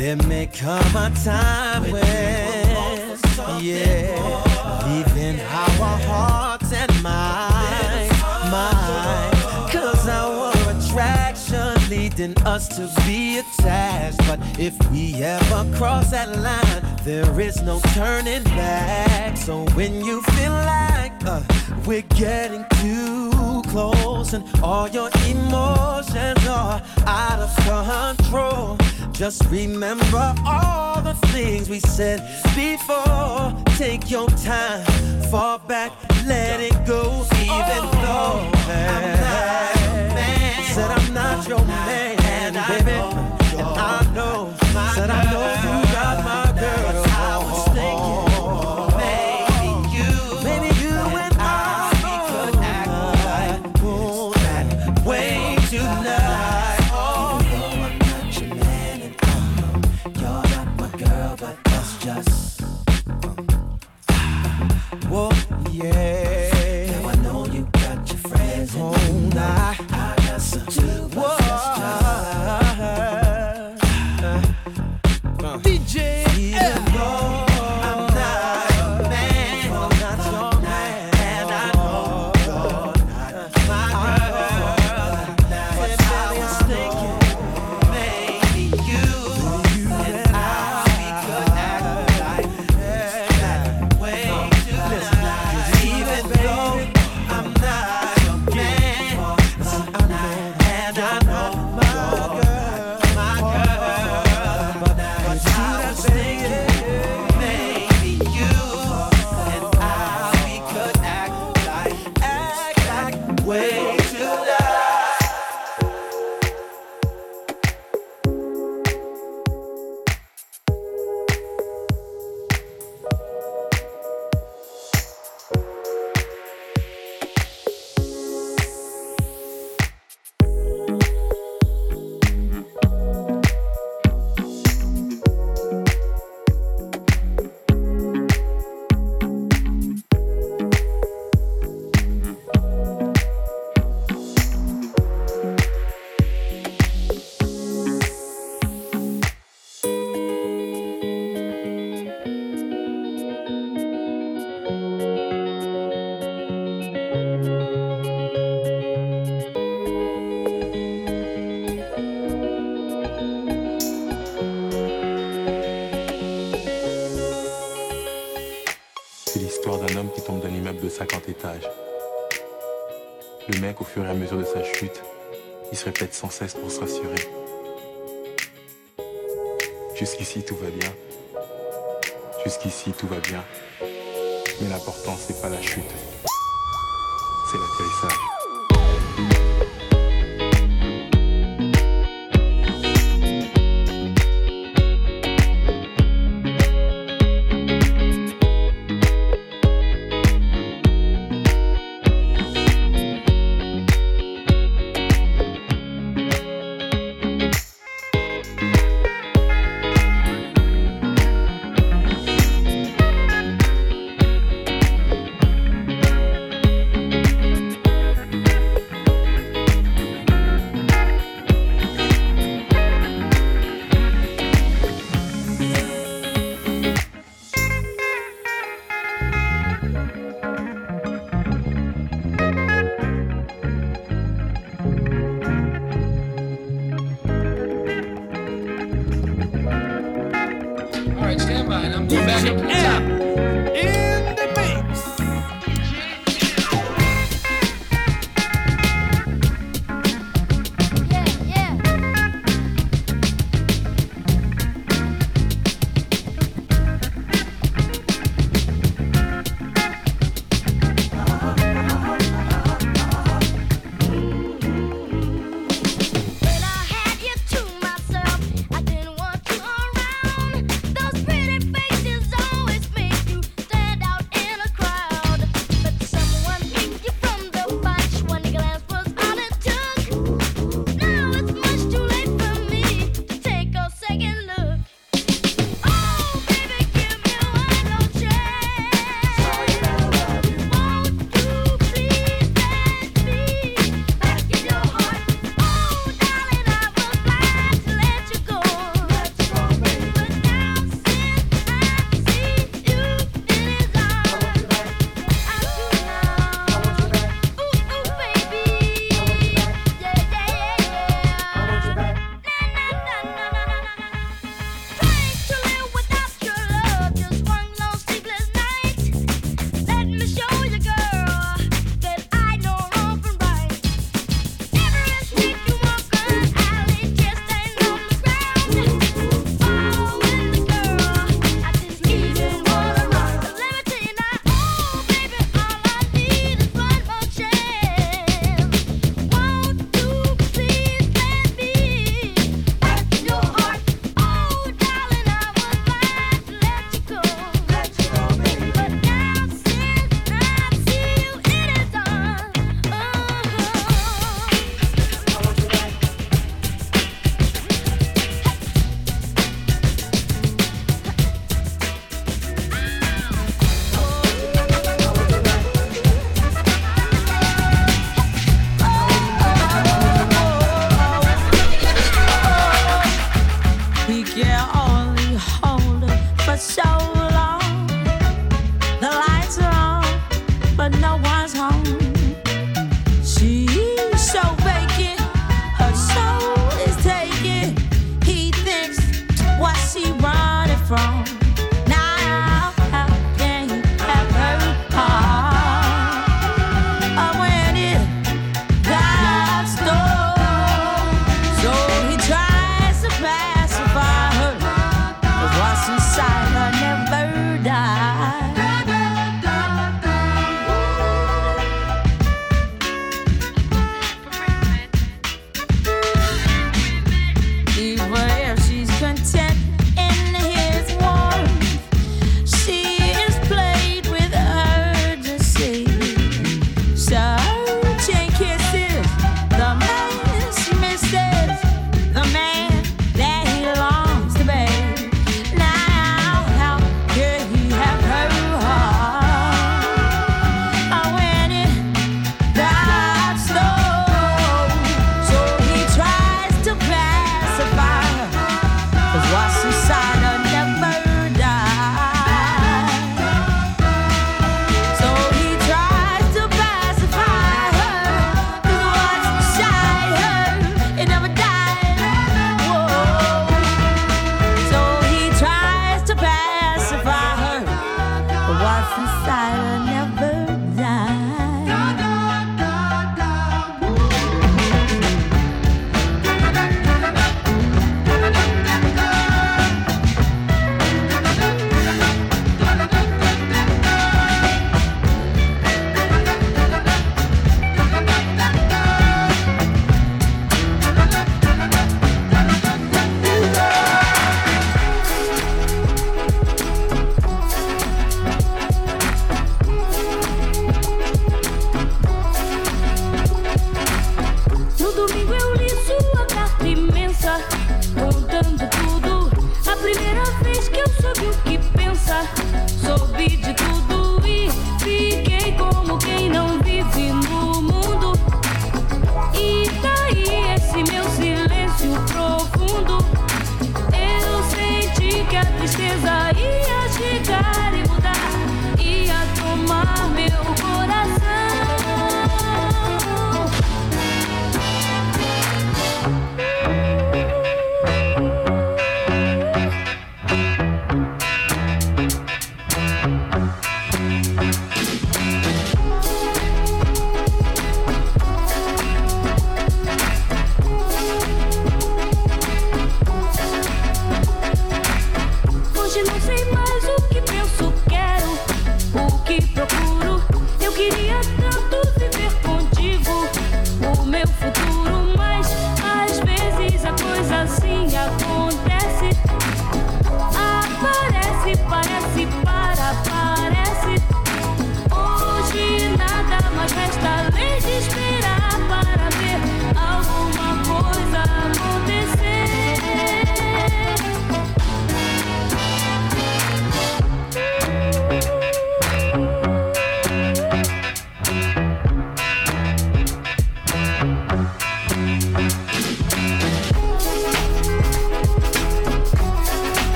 there 0.00 0.16
may 0.28 0.46
come 0.46 0.96
a 0.96 1.10
time 1.22 1.82
when, 1.90 3.18
yeah, 3.60 4.86
leaving 4.86 5.38
our 5.40 5.98
hearts 6.08 6.72
and 6.72 6.90
minds, 7.02 8.22
minds, 8.50 9.70
cause 9.70 10.08
our 10.08 10.52
attraction 10.70 11.90
leading 11.90 12.34
us 12.46 12.66
to 12.68 12.90
be 13.04 13.40
attached. 13.40 14.16
But 14.26 14.40
if 14.58 14.74
we 14.90 15.22
ever 15.22 15.70
cross 15.76 16.12
that 16.12 16.34
line, 16.38 16.96
there 17.04 17.38
is 17.38 17.60
no 17.60 17.78
turning 17.92 18.44
back. 18.44 19.36
So 19.36 19.66
when 19.74 20.02
you 20.02 20.22
feel 20.22 20.52
like 20.52 21.12
uh, 21.26 21.42
we're 21.84 22.08
getting 22.16 22.64
too 22.80 23.29
close 23.70 24.32
and 24.32 24.44
all 24.62 24.88
your 24.88 25.08
emotions 25.28 26.46
are 26.48 26.82
out 27.06 27.38
of 27.38 27.50
control. 27.64 28.76
Just 29.12 29.44
remember 29.44 30.34
all 30.44 31.00
the 31.00 31.14
things 31.28 31.70
we 31.70 31.78
said 31.80 32.18
before. 32.56 33.54
Take 33.76 34.10
your 34.10 34.28
time, 34.30 34.84
fall 35.30 35.58
back, 35.58 35.92
let 36.26 36.60
it 36.60 36.74
go. 36.84 37.24
Even 37.36 37.82
oh, 37.82 38.00
though 38.04 38.40
I'm 38.74 39.06
not 39.20 39.80
your 39.84 40.14
man, 40.14 40.64
said 40.74 40.90
I'm 40.90 41.14
not 41.14 41.48
your 41.48 41.64
man, 41.64 42.16
baby. 42.16 42.90
And 43.56 43.68
I 43.78 44.12
know, 44.14 44.52
said 44.94 45.10
I 45.10 45.30
know 45.30 45.59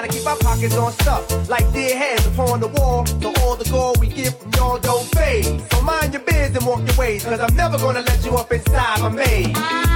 trying 0.00 0.10
to 0.10 0.18
keep 0.18 0.26
our 0.26 0.36
pockets 0.36 0.76
on 0.76 0.92
stuff 0.92 1.48
like 1.48 1.72
dead 1.72 1.96
heads 1.96 2.26
upon 2.26 2.60
the 2.60 2.68
wall. 2.68 3.04
So 3.06 3.32
all 3.42 3.56
the 3.56 3.68
gold 3.70 3.98
we 4.00 4.06
get 4.06 4.32
from 4.34 4.52
y'all 4.52 4.78
don't 4.78 5.06
fade. 5.14 5.62
So 5.72 5.82
mind 5.82 6.14
your 6.14 6.22
biz 6.22 6.56
and 6.56 6.66
walk 6.66 6.80
your 6.86 6.96
ways, 6.96 7.24
cause 7.24 7.40
I'm 7.40 7.54
never 7.54 7.76
gonna 7.76 8.00
let 8.00 8.24
you 8.24 8.32
up 8.32 8.50
inside 8.50 9.00
my 9.00 9.08
maze. 9.10 9.89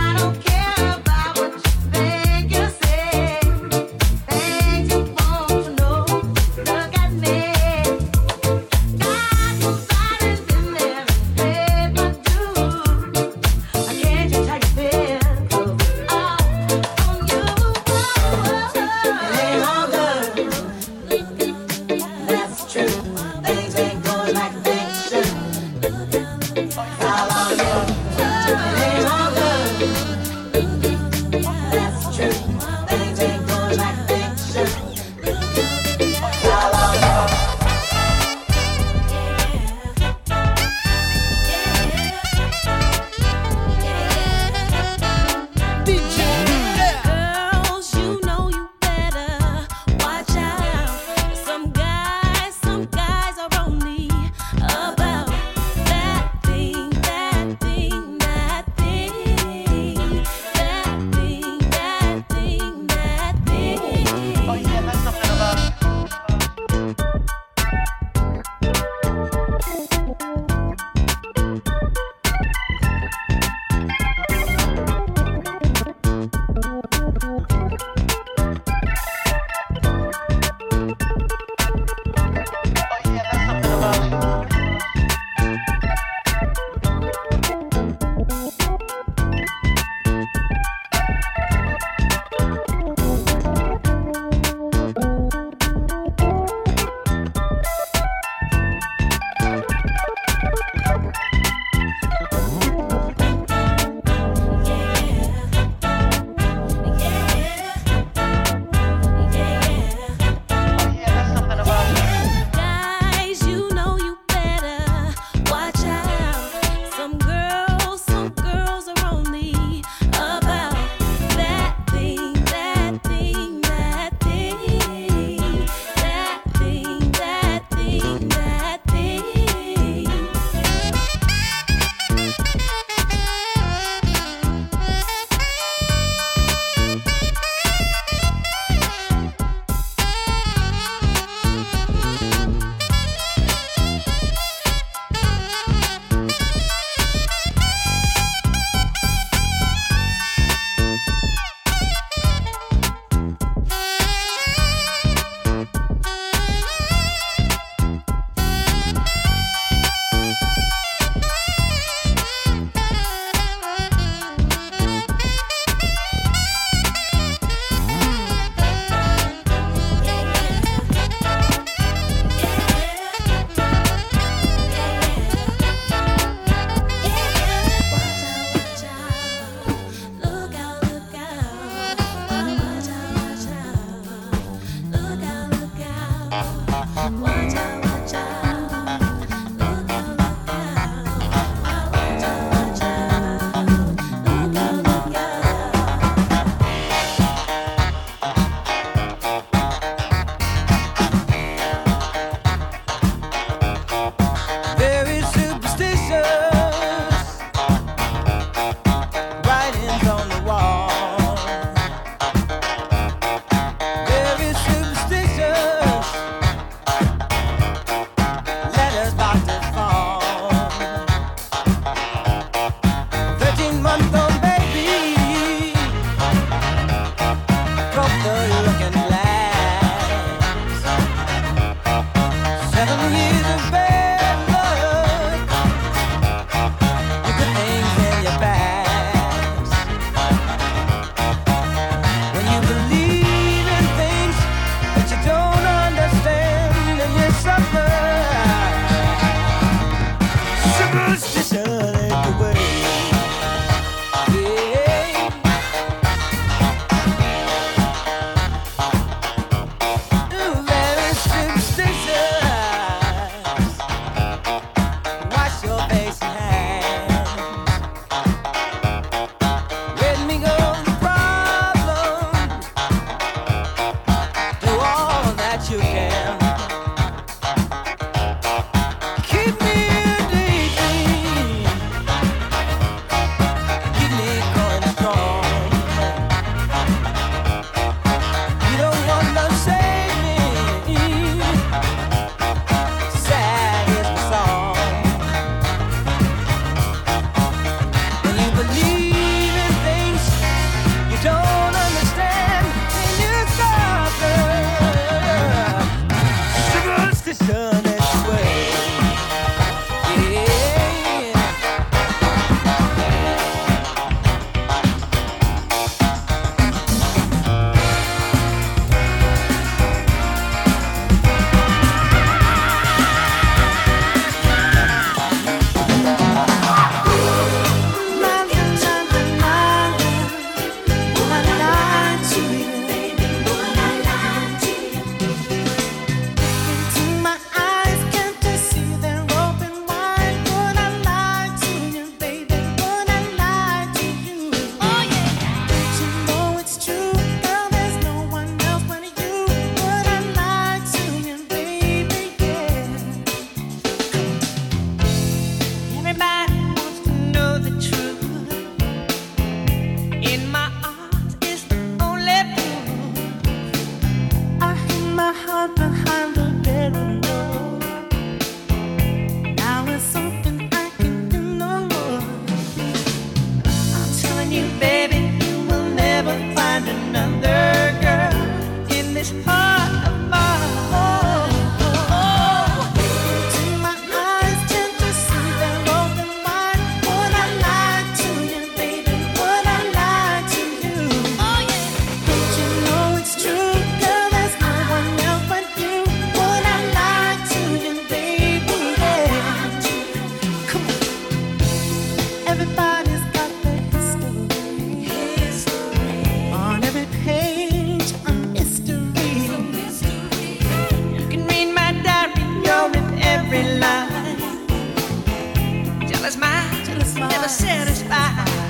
satisfied, 416.45 417.29
never 417.29 417.49
satisfied. 417.49 418.64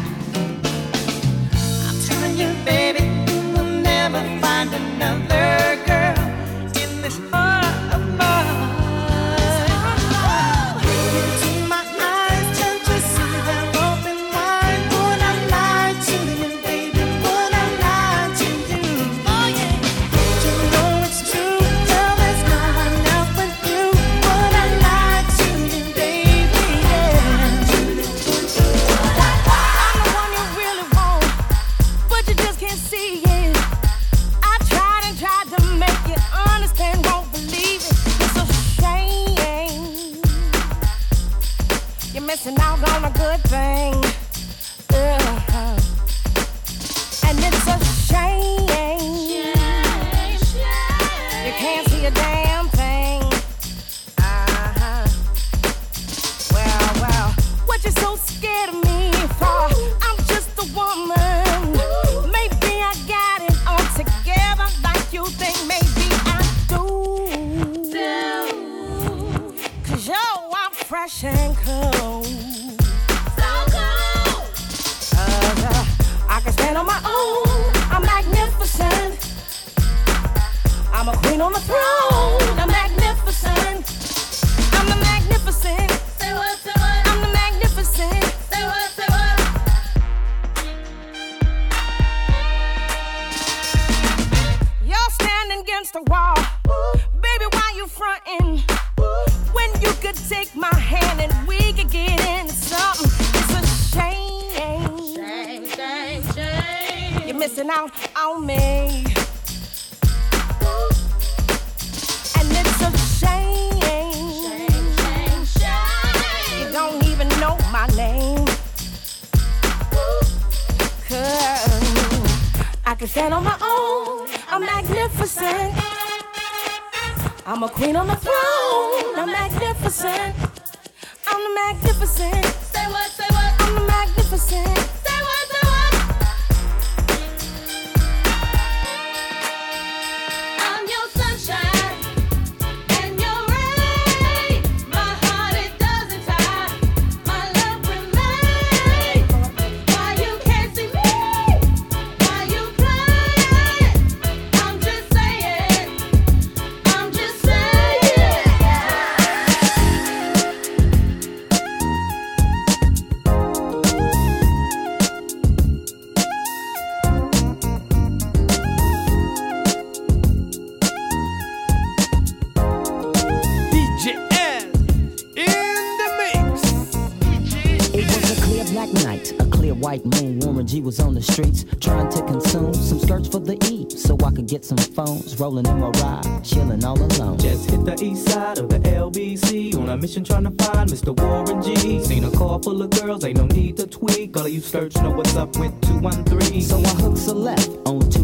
Rolling 185.45 185.67
in 185.67 185.79
my 185.79 185.91
ride, 186.01 186.43
chilling 186.43 186.83
all 186.87 186.99
alone. 186.99 187.37
Just 187.37 187.69
hit 187.69 187.85
the 187.85 188.03
east 188.03 188.31
side 188.31 188.57
of 188.57 188.71
the 188.71 188.79
LBC 188.79 189.77
on 189.77 189.91
a 189.91 189.97
mission 189.99 190.25
trying 190.25 190.45
to 190.45 190.65
find 190.65 190.89
Mr. 190.89 191.15
Warren 191.15 191.61
G. 191.61 192.03
Seen 192.03 192.25
a 192.25 192.31
car 192.31 192.59
full 192.63 192.81
of 192.81 192.89
girls, 192.89 193.27
ain't 193.27 193.37
no 193.37 193.45
need 193.45 193.77
to 193.77 193.87
tweak. 193.87 194.35
All 194.39 194.47
of 194.47 194.51
you 194.51 194.63
skirts 194.63 194.97
know 195.03 195.11
what's 195.11 195.37
up 195.37 195.55
with 195.59 195.79
213. 195.83 196.63
So 196.63 196.79
I 196.79 196.89
hooked 196.89 197.27
a 197.27 197.35
left 197.35 197.69
on 197.85 198.01
2 198.09 198.24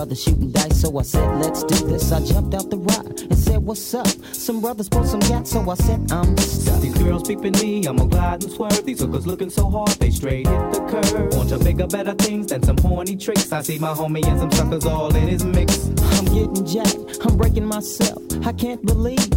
brothers 0.00 0.22
shooting 0.22 0.50
dice, 0.50 0.80
so 0.80 0.98
I 0.98 1.02
said, 1.02 1.28
let's 1.42 1.62
do 1.62 1.86
this. 1.86 2.10
I 2.10 2.24
jumped 2.24 2.54
out 2.54 2.70
the 2.70 2.78
ride 2.78 3.20
and 3.20 3.36
said, 3.36 3.58
what's 3.58 3.92
up? 3.92 4.06
Some 4.32 4.62
brothers 4.62 4.88
pulled 4.88 5.06
some 5.06 5.20
gas, 5.20 5.50
so 5.50 5.68
I 5.68 5.74
said, 5.74 6.10
I'm 6.10 6.34
stuck. 6.38 6.80
These 6.80 6.96
girls 6.96 7.28
peeping 7.28 7.52
me, 7.60 7.84
I'm 7.86 7.98
gonna 7.98 8.08
glide 8.08 8.42
and 8.42 8.50
swerve. 8.50 8.82
These 8.86 9.00
hookers 9.00 9.26
looking 9.26 9.50
so 9.50 9.68
hard, 9.68 9.90
they 10.00 10.10
straight 10.10 10.46
hit 10.46 10.72
the 10.72 10.80
curve. 10.88 11.34
Want 11.34 11.50
to 11.50 11.58
bigger, 11.58 11.86
better 11.86 12.14
things 12.14 12.46
than 12.46 12.62
some 12.62 12.78
horny 12.78 13.14
tricks. 13.14 13.52
I 13.52 13.60
see 13.60 13.78
my 13.78 13.92
homie 13.92 14.24
and 14.26 14.40
some 14.40 14.50
suckers 14.52 14.86
all 14.86 15.14
in 15.14 15.28
his 15.28 15.44
mix. 15.44 15.88
I'm 16.16 16.24
getting 16.24 16.64
jacked, 16.64 17.18
I'm 17.26 17.36
breaking 17.36 17.66
myself. 17.66 18.22
I 18.46 18.54
can't 18.54 18.82
believe 18.82 19.28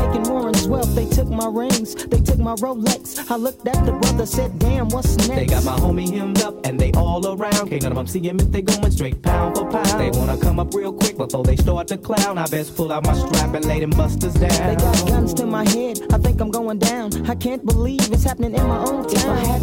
taking 0.00 0.22
Warren's 0.30 0.66
wealth. 0.66 0.94
They 0.94 1.06
took 1.06 1.28
my 1.28 1.46
rings, 1.46 1.94
they 1.94 2.20
took 2.20 2.38
my 2.38 2.54
Rolex. 2.56 3.30
I 3.30 3.36
looked 3.36 3.66
at 3.66 3.84
the 3.84 3.92
brother, 3.92 4.26
said, 4.26 4.58
damn, 4.58 4.88
what's 4.88 5.16
next? 5.16 5.28
They 5.28 5.46
got 5.46 5.64
my 5.64 5.76
homie 5.76 6.10
hemmed 6.10 6.42
up 6.42 6.66
and 6.66 6.78
they 6.78 6.92
all 6.92 7.26
around. 7.26 7.68
Can't 7.68 7.82
none 7.82 7.92
of 7.92 7.96
them 7.96 8.06
see 8.06 8.20
him 8.20 8.38
if 8.40 8.50
they 8.50 8.62
going 8.62 8.90
straight 8.90 9.22
pound 9.22 9.56
for 9.56 9.68
pound. 9.70 10.00
They 10.00 10.10
wanna 10.18 10.38
come 10.38 10.58
up 10.58 10.74
real 10.74 10.92
quick 10.92 11.16
before 11.16 11.44
they 11.44 11.56
start 11.56 11.88
to 11.88 11.98
clown. 11.98 12.38
I 12.38 12.46
best 12.46 12.76
pull 12.76 12.92
out 12.92 13.04
my 13.04 13.14
strap 13.14 13.54
and 13.54 13.64
lay 13.64 13.80
them 13.80 13.90
busters 13.90 14.34
down. 14.34 14.50
They 14.68 14.76
got 14.76 15.08
guns 15.08 15.34
to 15.34 15.46
my 15.46 15.68
head, 15.68 16.00
I 16.12 16.18
think 16.18 16.40
I'm 16.40 16.50
going 16.50 16.78
down. 16.78 17.28
I 17.28 17.34
can't 17.34 17.64
believe 17.64 18.00
it's 18.12 18.24
happening 18.24 18.54
in 18.54 18.66
my 18.66 18.78
own 18.78 19.08
town. 19.08 19.10
If 19.10 19.26
I 19.26 19.44
had 19.46 19.62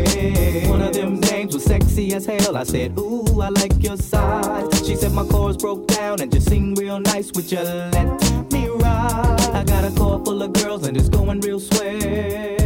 Sexy 1.61 2.13
as 2.13 2.25
hell. 2.25 2.57
I 2.57 2.63
said, 2.63 2.97
Ooh, 2.97 3.41
I 3.41 3.49
like 3.49 3.81
your 3.83 3.97
size. 3.97 4.85
She 4.85 4.95
said 4.95 5.13
my 5.13 5.25
chords 5.25 5.57
broke 5.57 5.87
down 5.87 6.21
and 6.21 6.31
just 6.31 6.49
sing 6.49 6.75
real 6.75 6.99
nice. 6.99 7.31
Would 7.33 7.51
you 7.51 7.59
let 7.59 8.51
me 8.51 8.67
ride? 8.67 9.41
I 9.53 9.63
got 9.63 9.83
a 9.83 9.91
car 9.95 10.23
full 10.23 10.41
of 10.41 10.53
girls 10.53 10.87
and 10.87 10.97
it's 10.97 11.09
going 11.09 11.39
real 11.41 11.59
swell. 11.59 12.60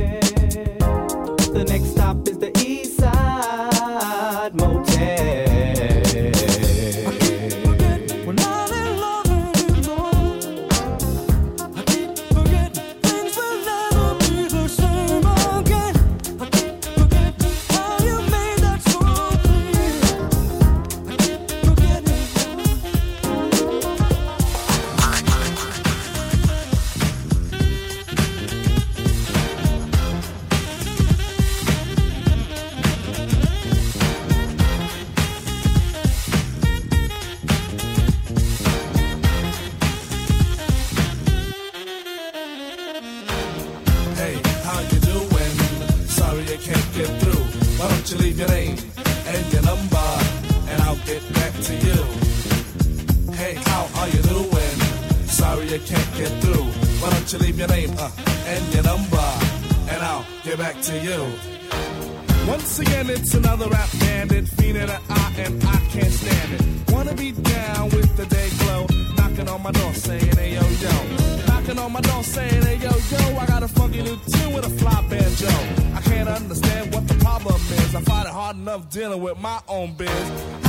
Another 63.56 63.72
rap 63.72 63.90
bandit, 64.00 64.48
fiend 64.48 64.78
in 64.78 64.88
the 64.88 65.00
eye, 65.10 65.34
and 65.38 65.64
I 65.64 65.78
can't 65.90 66.12
stand 66.12 66.54
it. 66.54 66.92
Wanna 66.92 67.14
be 67.14 67.32
down 67.32 67.86
with 67.90 68.16
the 68.18 68.26
day 68.26 68.50
glow, 68.60 68.86
knocking 69.16 69.48
on 69.48 69.64
my 69.64 69.72
door 69.72 69.94
saying, 69.94 70.36
hey 70.36 70.56
yo 70.56 70.62
yo. 70.84 71.46
Knocking 71.48 71.80
on 71.80 71.92
my 71.94 72.02
door 72.02 72.24
saying, 72.24 72.64
hey 72.64 72.76
yo 72.76 72.92
yo, 73.12 73.38
I 73.38 73.46
got 73.46 73.64
a 73.64 73.68
funky 73.68 74.02
new 74.02 74.18
tune 74.28 74.54
with 74.54 74.66
a 74.66 74.70
fly 74.70 75.02
banjo. 75.10 75.48
I 75.96 76.02
can't 76.02 76.28
understand 76.28 76.94
what 76.94 77.08
the 77.08 77.16
problem 77.16 77.56
is. 77.56 77.96
I 77.96 78.02
find 78.02 78.28
it 78.28 78.34
hard 78.34 78.58
enough 78.58 78.90
dealing 78.90 79.22
with 79.22 79.38
my 79.40 79.62
own 79.70 79.96
biz. 79.96 80.65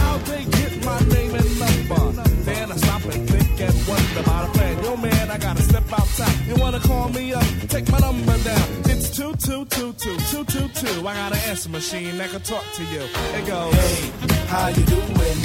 Machine 11.76 12.16
that 12.16 12.30
can 12.30 12.40
talk 12.40 12.64
to 12.72 12.82
you. 12.84 13.02
It 13.36 13.46
goes. 13.46 13.74
Hey, 13.74 14.10
how 14.48 14.68
you 14.68 14.82
doing? 14.86 15.38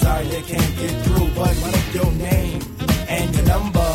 Sorry 0.00 0.26
I 0.26 0.40
can't 0.40 0.74
get 0.78 0.94
through, 1.04 1.28
but 1.36 1.52
up 1.68 1.94
your 1.94 2.12
name 2.12 2.62
and 3.10 3.34
your 3.36 3.44
number, 3.44 3.90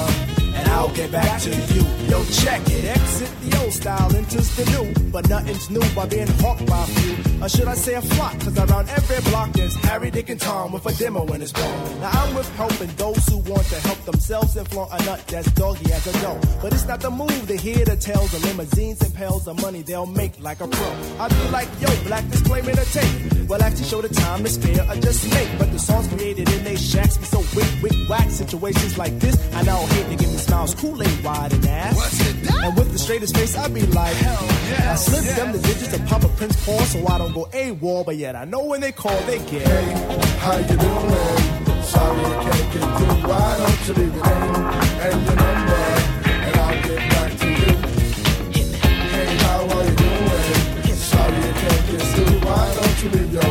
and 0.58 0.68
I'll 0.70 0.94
get 0.94 1.12
back 1.12 1.42
to 1.42 1.50
you. 1.50 1.84
Yo, 2.08 2.24
check 2.26 2.62
it. 2.70 2.86
Exit 2.86 3.41
style, 3.72 4.16
enters 4.16 4.56
the 4.56 4.66
new, 4.72 5.12
but 5.12 5.28
nothing's 5.30 5.70
new 5.70 5.84
by 5.96 6.06
being 6.06 6.28
hawked 6.40 6.66
by 6.66 6.84
a 6.84 6.88
few. 6.88 7.44
Or 7.44 7.50
should 7.50 7.68
I 7.68 7.74
say 7.74 7.96
a 7.96 8.02
flock? 8.02 8.40
Cause 8.40 8.58
around 8.58 8.90
every 8.90 9.32
block 9.32 9.52
there's 9.54 9.76
Harry, 9.76 10.12
Dick, 10.12 10.30
and 10.30 10.40
Tom 10.40 10.72
with 10.72 10.86
a 10.86 10.94
demo 10.94 11.26
in 11.34 11.42
his 11.42 11.52
phone. 11.52 12.00
Now 12.02 12.12
I'm 12.12 12.36
with 12.36 12.50
helping 12.56 12.90
those 12.96 13.26
who 13.28 13.38
want 13.38 13.66
to 13.68 13.80
help 13.88 14.00
themselves 14.06 14.56
and 14.58 14.68
flaunt 14.68 14.92
a 14.92 15.06
nut 15.06 15.26
that's 15.28 15.52
doggy 15.52 15.92
as 15.92 16.06
a 16.08 16.14
dough. 16.22 16.40
But 16.62 16.74
it's 16.74 16.88
not 16.88 17.00
the 17.02 17.10
move 17.10 17.48
to 17.48 17.56
hear 17.56 17.84
the 17.86 17.96
tales 17.96 18.34
of 18.34 18.44
limousines 18.44 19.02
and 19.02 19.14
pails 19.14 19.48
of 19.48 19.62
money 19.62 19.82
they'll 19.82 20.06
make 20.06 20.40
like 20.40 20.62
a 20.62 20.68
pro. 20.68 20.92
I 21.20 21.30
be 21.30 21.50
like, 21.50 21.70
yo, 21.80 21.90
black 22.04 22.28
disclaimer 22.30 22.74
to 22.74 22.86
tape. 22.94 23.48
Well, 23.48 23.62
actually 23.62 23.86
show 23.86 24.02
the 24.02 24.10
time 24.10 24.46
is 24.46 24.58
fair 24.58 24.84
or 24.90 24.96
just 24.96 25.30
make. 25.34 25.50
But 25.58 25.72
the 25.72 25.80
songs 25.80 26.08
created 26.08 26.50
in 26.50 26.64
they 26.64 26.76
shacks 26.76 27.18
be 27.18 27.26
so 27.26 27.40
wick, 27.56 27.72
wick, 27.82 28.10
whack. 28.10 28.30
Situations 28.30 28.98
like 28.98 29.18
this, 29.20 29.36
I 29.54 29.64
now 29.64 29.86
hate 29.88 30.10
to 30.10 30.16
give 30.16 30.32
me 30.32 30.38
smiles, 30.38 30.76
Kool-Aid 30.76 31.24
wide 31.24 31.61
straightest 33.12 33.36
face, 33.36 33.58
I 33.58 33.68
be 33.68 33.82
like, 33.88 34.16
hell 34.16 34.48
yeah. 34.70 34.94
I 34.94 34.96
slip 34.96 35.36
them 35.36 35.52
the 35.52 35.60
digits 35.60 35.94
of 35.94 36.06
Papa 36.06 36.30
Prince 36.38 36.66
Paul 36.66 36.80
so 36.80 37.06
I 37.08 37.18
don't 37.18 37.34
go 37.34 37.44
AWOL, 37.52 38.06
but 38.06 38.16
yet 38.16 38.38
I 38.38 38.46
know 38.46 38.64
when 38.64 38.80
they 38.80 38.94
call, 38.94 39.20
they 39.24 39.38
get. 39.40 39.68
Hey, 39.68 39.92
How 40.40 40.56
you 40.58 40.78
doing? 40.78 41.84
Sorry 41.84 42.24
I 42.24 42.44
can't 42.44 42.74
get 42.74 42.84
through. 42.96 43.30
Why 43.30 43.58
don't 43.60 43.88
you 43.88 43.94
leave 44.00 44.16
your 44.16 44.24
name 44.24 44.56
and 45.06 45.26
your 45.26 45.36
number, 45.36 45.84
and 46.46 46.56
I'll 46.56 46.82
get 46.88 47.02
back 47.12 47.32
to 47.42 47.48
you. 47.50 47.72
Hey, 49.12 49.36
how 49.44 49.60
are 49.76 49.84
you 49.84 49.96
doing? 49.96 50.96
Sorry 50.96 51.36
I 51.36 51.54
can't 51.62 51.84
get 51.92 52.02
through. 52.14 52.40
Why 52.48 52.64
don't 52.78 53.04
you 53.04 53.10
leave 53.10 53.34
your 53.34 53.51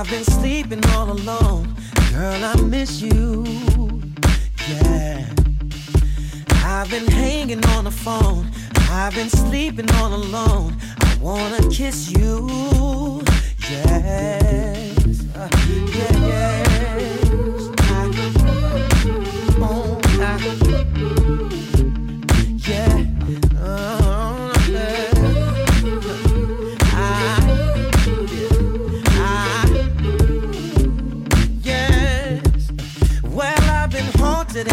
I've 0.00 0.08
been 0.08 0.24
sleeping 0.24 0.82
all 0.94 1.10
alone. 1.10 1.76
Girl, 2.14 2.42
I 2.42 2.58
miss 2.62 3.02
you. 3.02 3.44
Yeah. 4.66 5.28
I've 6.64 6.88
been 6.88 7.06
hanging 7.06 7.62
on 7.66 7.84
the 7.84 7.90
phone. 7.90 8.50
I've 8.88 9.14
been 9.14 9.28
sleeping 9.28 9.90
all 9.96 10.14
alone. 10.14 10.78
I 11.00 11.18
wanna 11.20 11.68
kiss 11.68 12.10
you. 12.12 13.20
Yes. 13.68 15.22
Uh, 15.36 15.48
yeah, 15.92 16.26
yes. 16.26 17.29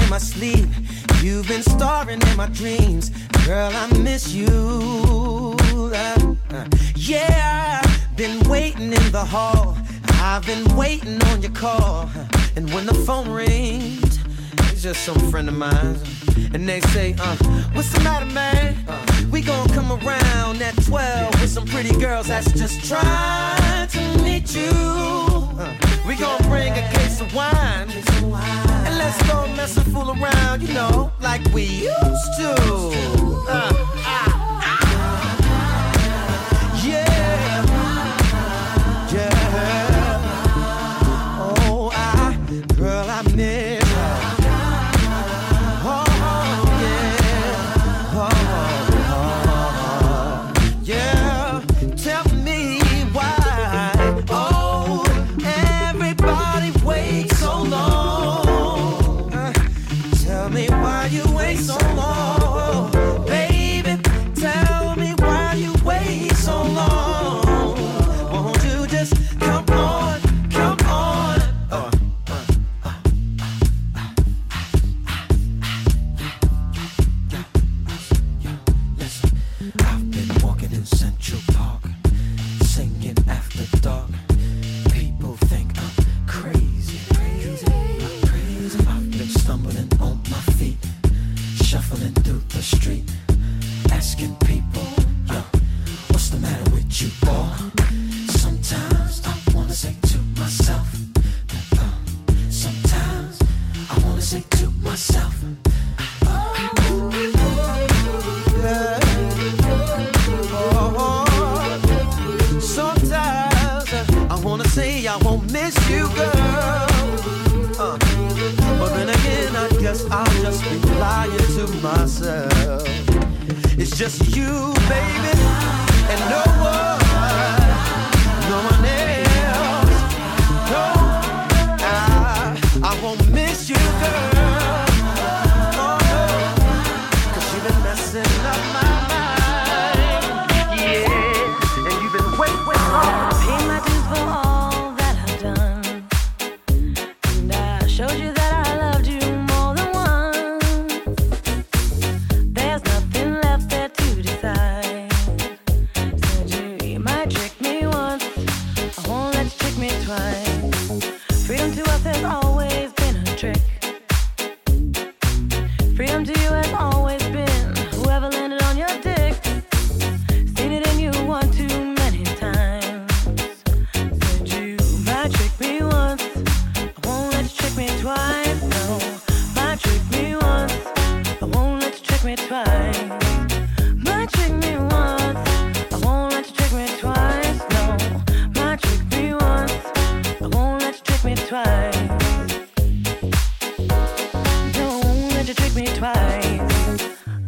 My 0.10 0.18
sleep. 0.18 0.68
You've 1.22 1.48
been 1.48 1.64
starring 1.64 2.22
in 2.22 2.38
my 2.38 2.48
dreams. 2.48 3.10
Girl, 3.46 3.72
I 3.74 3.88
miss 3.98 4.34
you. 4.34 5.56
Uh, 5.94 6.68
yeah, 6.96 7.82
been 8.16 8.48
waiting 8.50 8.94
in 8.94 9.12
the 9.12 9.24
hall. 9.26 9.78
I've 10.22 10.46
been 10.46 10.76
waiting 10.76 11.22
on 11.24 11.42
your 11.42 11.52
call. 11.52 12.10
And 12.56 12.72
when 12.74 12.86
the 12.86 12.94
phone 12.94 13.30
rings, 13.30 14.20
it's 14.72 14.82
just 14.82 15.04
some 15.04 15.20
friend 15.32 15.48
of 15.48 15.56
mine. 15.56 15.98
And 16.54 16.68
they 16.68 16.82
say, 16.82 17.16
uh, 17.20 17.36
what's 17.74 17.92
the 17.92 18.00
matter, 18.02 18.26
man? 18.28 18.78
Uh, 18.88 19.06
we 19.32 19.42
gon' 19.42 19.68
come 19.70 19.92
around 19.92 20.62
at 20.62 20.76
12 20.86 21.42
with 21.42 21.50
some 21.50 21.66
pretty 21.66 21.98
girls 22.00 22.28
that's 22.28 22.52
just 22.54 22.86
trying 22.88 23.88
to 23.88 24.24
meet 24.24 24.56
you. 24.56 25.37
Uh, 25.60 25.74
we 26.08 26.16
gon' 26.16 26.40
bring 26.44 26.72
a 26.72 26.88
case 26.94 27.20
of 27.20 27.34
wine. 27.34 27.90
And 27.90 28.98
let's 29.00 29.20
go 29.28 29.48
mess 29.56 29.76
and 29.76 29.92
fool 29.92 30.12
around, 30.12 30.62
you 30.62 30.72
know, 30.72 31.12
like 31.20 31.44
we 31.52 31.64
used 31.64 32.32
to. 32.38 32.54
Uh, 33.50 33.72
ah, 34.06 34.37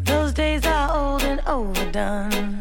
Those 0.03 0.33
days 0.33 0.65
are 0.65 0.95
old 0.95 1.23
and 1.23 1.41
overdone. 1.47 2.58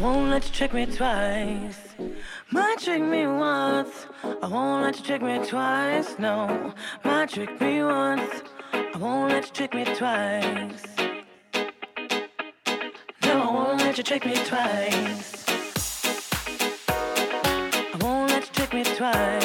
Won't 0.00 0.30
let 0.30 0.46
you 0.46 0.52
trick 0.52 0.72
me 0.72 0.86
twice. 0.86 1.78
My 2.50 2.74
trick 2.80 3.02
me 3.02 3.26
once, 3.26 4.06
I 4.42 4.48
won't 4.48 4.84
let 4.84 4.98
you 4.98 5.04
trick 5.04 5.20
me 5.22 5.46
twice. 5.46 6.18
No, 6.18 6.72
my 7.04 7.26
trick 7.26 7.60
me 7.60 7.82
once, 7.82 8.42
I 8.72 8.96
won't 8.98 9.30
let 9.30 9.46
you 9.46 9.52
trick 9.52 9.74
me 9.74 9.84
twice. 9.84 10.86
No. 13.24 13.42
I 13.42 13.52
won't 13.52 13.78
let 13.80 13.98
you 13.98 14.02
trick 14.02 14.24
me 14.24 14.34
twice. 14.44 15.44
I 16.88 17.98
won't 18.00 18.30
let 18.30 18.46
you 18.46 18.52
trick 18.54 18.72
me 18.72 18.84
twice. 18.84 19.39